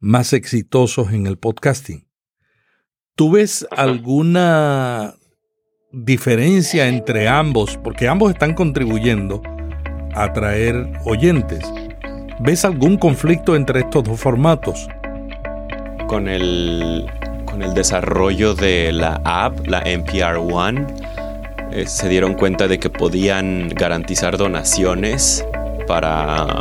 más 0.03 0.33
exitosos 0.33 1.13
en 1.13 1.29
el 1.29 1.39
podcasting. 1.39 2.09
¿Tú 3.15 3.31
ves 3.31 3.65
alguna 3.71 5.15
diferencia 5.93 6.89
entre 6.89 7.29
ambos? 7.29 7.79
Porque 7.83 8.09
ambos 8.09 8.33
están 8.33 8.55
contribuyendo 8.55 9.43
a 10.13 10.25
atraer 10.25 10.93
oyentes. 11.05 11.65
¿Ves 12.41 12.65
algún 12.65 12.97
conflicto 12.99 13.55
entre 13.55 13.81
estos 13.81 14.03
dos 14.03 14.19
formatos? 14.19 14.89
Con 16.09 16.27
el, 16.27 17.07
con 17.45 17.63
el 17.63 17.73
desarrollo 17.73 18.57
de 18.57 18.93
la 18.93 19.21
app, 19.25 19.67
la 19.69 19.83
NPR 19.83 20.39
One, 20.39 20.85
eh, 21.71 21.87
se 21.87 22.09
dieron 22.09 22.35
cuenta 22.35 22.67
de 22.67 22.81
que 22.81 22.91
podían 22.91 23.69
garantizar 23.69 24.37
donaciones 24.37 25.47
para 25.87 26.61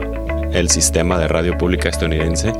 el 0.53 0.69
sistema 0.69 1.17
de 1.17 1.27
radio 1.27 1.57
pública 1.57 1.89
estadounidense 1.89 2.53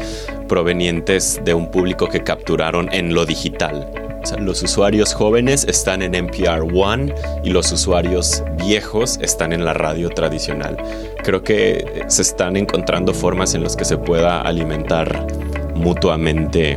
provenientes 0.51 1.39
de 1.45 1.53
un 1.53 1.71
público 1.71 2.09
que 2.09 2.25
capturaron 2.25 2.89
en 2.91 3.13
lo 3.13 3.25
digital. 3.25 3.89
los 4.37 4.61
usuarios 4.61 5.13
jóvenes 5.13 5.63
están 5.63 6.01
en 6.01 6.13
NPR 6.13 6.67
One 6.75 7.15
y 7.41 7.51
los 7.51 7.71
usuarios 7.71 8.43
viejos 8.57 9.17
están 9.21 9.53
en 9.53 9.63
la 9.63 9.73
radio 9.73 10.09
tradicional. 10.09 10.75
Creo 11.23 11.41
que 11.41 12.03
se 12.07 12.21
están 12.23 12.57
encontrando 12.57 13.13
formas 13.13 13.55
en 13.55 13.63
las 13.63 13.77
que 13.77 13.85
se 13.85 13.97
pueda 13.97 14.41
alimentar 14.41 15.25
mutuamente 15.73 16.75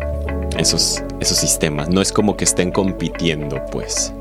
esos, 0.56 1.02
esos 1.18 1.36
sistemas. 1.36 1.88
No 1.88 2.00
es 2.00 2.12
como 2.12 2.36
que 2.36 2.44
estén 2.44 2.70
compitiendo, 2.70 3.60
pues. 3.72 4.14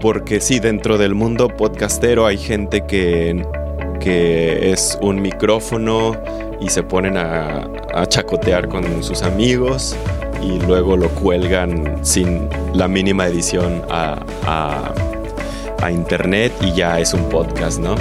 Porque 0.00 0.40
sí, 0.40 0.60
dentro 0.60 0.96
del 0.96 1.16
mundo 1.16 1.48
podcastero 1.48 2.24
hay 2.24 2.38
gente 2.38 2.84
que 2.86 3.44
que 4.00 4.72
es 4.72 4.98
un 5.00 5.20
micrófono 5.20 6.16
y 6.60 6.68
se 6.68 6.82
ponen 6.82 7.16
a, 7.16 7.68
chacotear 8.08 8.68
con 8.68 9.02
sus 9.02 9.22
amigos 9.22 9.94
y 10.42 10.58
luego 10.66 10.96
lo 10.96 11.08
cuelgan 11.10 12.04
sin 12.04 12.48
la 12.72 12.88
mínima 12.88 13.26
edición 13.26 13.82
a, 13.90 14.92
internet 15.92 16.50
y 16.62 16.72
ya 16.72 16.98
es 16.98 17.12
un 17.12 17.28
podcast, 17.28 17.78
¿no? 17.78 17.94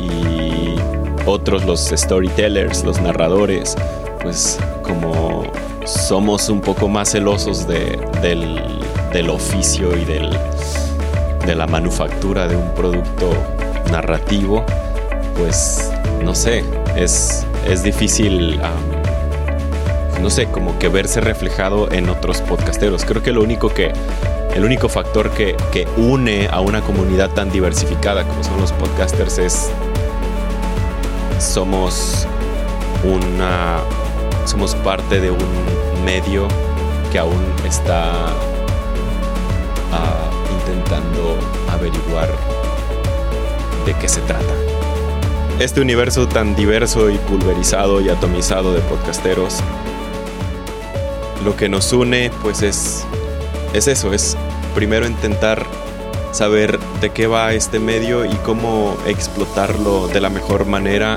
Y 0.00 0.76
otros, 1.26 1.66
los 1.66 1.92
storytellers, 1.94 2.84
los 2.84 3.02
narradores, 3.02 3.76
pues 4.22 4.58
como 4.82 5.44
somos 5.84 6.48
un 6.48 6.62
poco 6.62 6.88
más 6.88 7.12
celosos 7.12 7.68
del, 7.68 8.80
del 9.12 9.28
oficio 9.28 9.94
y 9.94 10.06
del, 10.06 10.30
de 11.44 11.54
la 11.54 11.66
manufactura 11.66 12.48
de 12.48 12.56
un 12.56 12.74
producto 12.74 13.30
narrativo, 13.90 14.64
pues 15.38 15.90
no 16.22 16.34
sé, 16.34 16.64
es, 16.96 17.46
es 17.66 17.82
difícil, 17.82 18.60
no 20.20 20.30
sé, 20.30 20.46
como 20.46 20.78
que 20.78 20.88
verse 20.88 21.20
reflejado 21.20 21.90
en 21.92 22.10
otros 22.10 22.40
podcasteros. 22.42 23.04
Creo 23.04 23.22
que 23.22 23.32
lo 23.32 23.42
único 23.42 23.68
que, 23.68 23.92
el 24.54 24.64
único 24.64 24.88
factor 24.88 25.30
que, 25.30 25.56
une 25.96 26.48
a 26.50 26.60
una 26.60 26.80
comunidad 26.80 27.30
tan 27.30 27.50
diversificada 27.50 28.24
como 28.26 28.42
son 28.42 28.60
los 28.60 28.72
podcasters 28.72 29.38
es 29.38 29.70
somos 31.38 32.26
una 33.04 33.78
somos 34.44 34.74
parte 34.74 35.20
de 35.20 35.30
un 35.30 36.04
medio 36.04 36.48
que 37.12 37.18
aún 37.20 37.44
está 37.64 38.26
ah, 39.92 40.30
intentando 40.58 41.36
averiguar 41.70 42.28
de 43.86 43.94
qué 43.94 44.08
se 44.08 44.20
trata 44.22 44.67
este 45.58 45.80
universo 45.80 46.28
tan 46.28 46.54
diverso 46.54 47.10
y 47.10 47.18
pulverizado 47.18 48.00
y 48.00 48.08
atomizado 48.08 48.72
de 48.72 48.80
podcasteros, 48.82 49.58
lo 51.44 51.56
que 51.56 51.68
nos 51.68 51.92
une 51.92 52.30
pues 52.42 52.62
es, 52.62 53.04
es 53.72 53.88
eso, 53.88 54.12
es 54.12 54.36
primero 54.74 55.06
intentar 55.06 55.66
saber 56.30 56.78
de 57.00 57.10
qué 57.10 57.26
va 57.26 57.52
este 57.54 57.80
medio 57.80 58.24
y 58.24 58.34
cómo 58.44 58.96
explotarlo 59.06 60.06
de 60.08 60.20
la 60.20 60.30
mejor 60.30 60.66
manera 60.66 61.16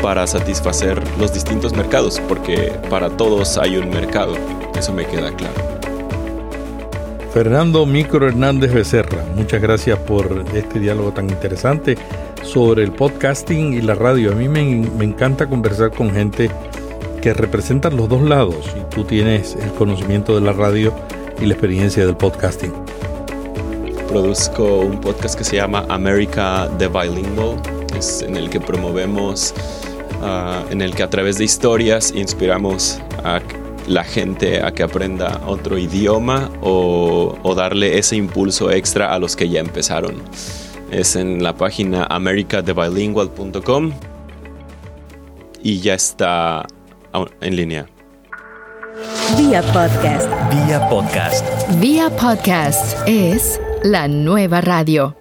para 0.00 0.26
satisfacer 0.26 1.02
los 1.18 1.34
distintos 1.34 1.74
mercados, 1.74 2.20
porque 2.28 2.72
para 2.88 3.10
todos 3.10 3.58
hay 3.58 3.76
un 3.76 3.90
mercado, 3.90 4.36
eso 4.78 4.92
me 4.94 5.04
queda 5.04 5.32
claro. 5.32 5.54
Fernando 7.34 7.84
Micro 7.84 8.26
Hernández 8.26 8.72
Becerra, 8.72 9.22
muchas 9.34 9.60
gracias 9.60 9.98
por 9.98 10.44
este 10.54 10.80
diálogo 10.80 11.12
tan 11.12 11.28
interesante 11.28 11.98
sobre 12.48 12.82
el 12.82 12.92
podcasting 12.92 13.74
y 13.74 13.82
la 13.82 13.94
radio. 13.94 14.32
A 14.32 14.34
mí 14.34 14.48
me, 14.48 14.60
encanta 15.04 15.46
conversar 15.46 15.90
con 15.90 16.10
gente 16.10 16.50
que 17.20 17.34
representan 17.34 17.96
los 17.96 18.08
dos 18.08 18.22
lados 18.22 18.74
y 18.74 18.94
tú 18.94 19.04
tienes 19.04 19.54
el 19.54 19.70
conocimiento 19.72 20.34
de 20.34 20.40
la 20.40 20.52
radio 20.52 20.94
y 21.40 21.46
la 21.46 21.52
experiencia 21.52 22.06
del 22.06 22.16
podcasting. 22.16 22.72
Produzco 24.08 24.78
un 24.78 24.98
podcast 25.00 25.36
que 25.36 25.44
se 25.44 25.56
llama 25.56 25.84
America 25.90 26.70
the 26.78 26.88
Bilingual, 26.88 27.60
es 27.96 28.22
en 28.22 28.36
el 28.36 28.48
que 28.48 28.60
promovemos, 28.60 29.52
ah, 30.22 30.64
en 30.70 30.80
el 30.80 30.94
que 30.94 31.02
a 31.02 31.10
través 31.10 31.36
de 31.36 31.44
historias 31.44 32.14
inspiramos 32.16 32.98
a 33.24 33.40
la 33.86 34.04
gente 34.04 34.62
a 34.62 34.72
que 34.72 34.82
aprenda 34.82 35.42
otro 35.46 35.76
idioma 35.76 36.50
o, 36.62 37.36
o 37.42 37.54
darle 37.54 37.98
ese 37.98 38.16
impulso 38.16 38.70
extra 38.70 39.12
a 39.12 39.18
los 39.18 39.36
que 39.36 39.50
ya 39.50 39.60
empezaron 39.60 40.22
es 40.90 41.16
en 41.16 41.42
la 41.42 41.54
página 41.56 42.06
americadebilingual.com 42.10 43.92
y 45.62 45.80
ya 45.80 45.94
está 45.94 46.66
en 47.40 47.56
línea. 47.56 47.86
Vía 49.36 49.62
podcast. 49.72 50.28
Vía 50.50 50.88
podcast. 50.88 51.44
Vía 51.80 52.10
podcast 52.10 52.96
es 53.06 53.60
la 53.82 54.08
nueva 54.08 54.60
radio. 54.60 55.16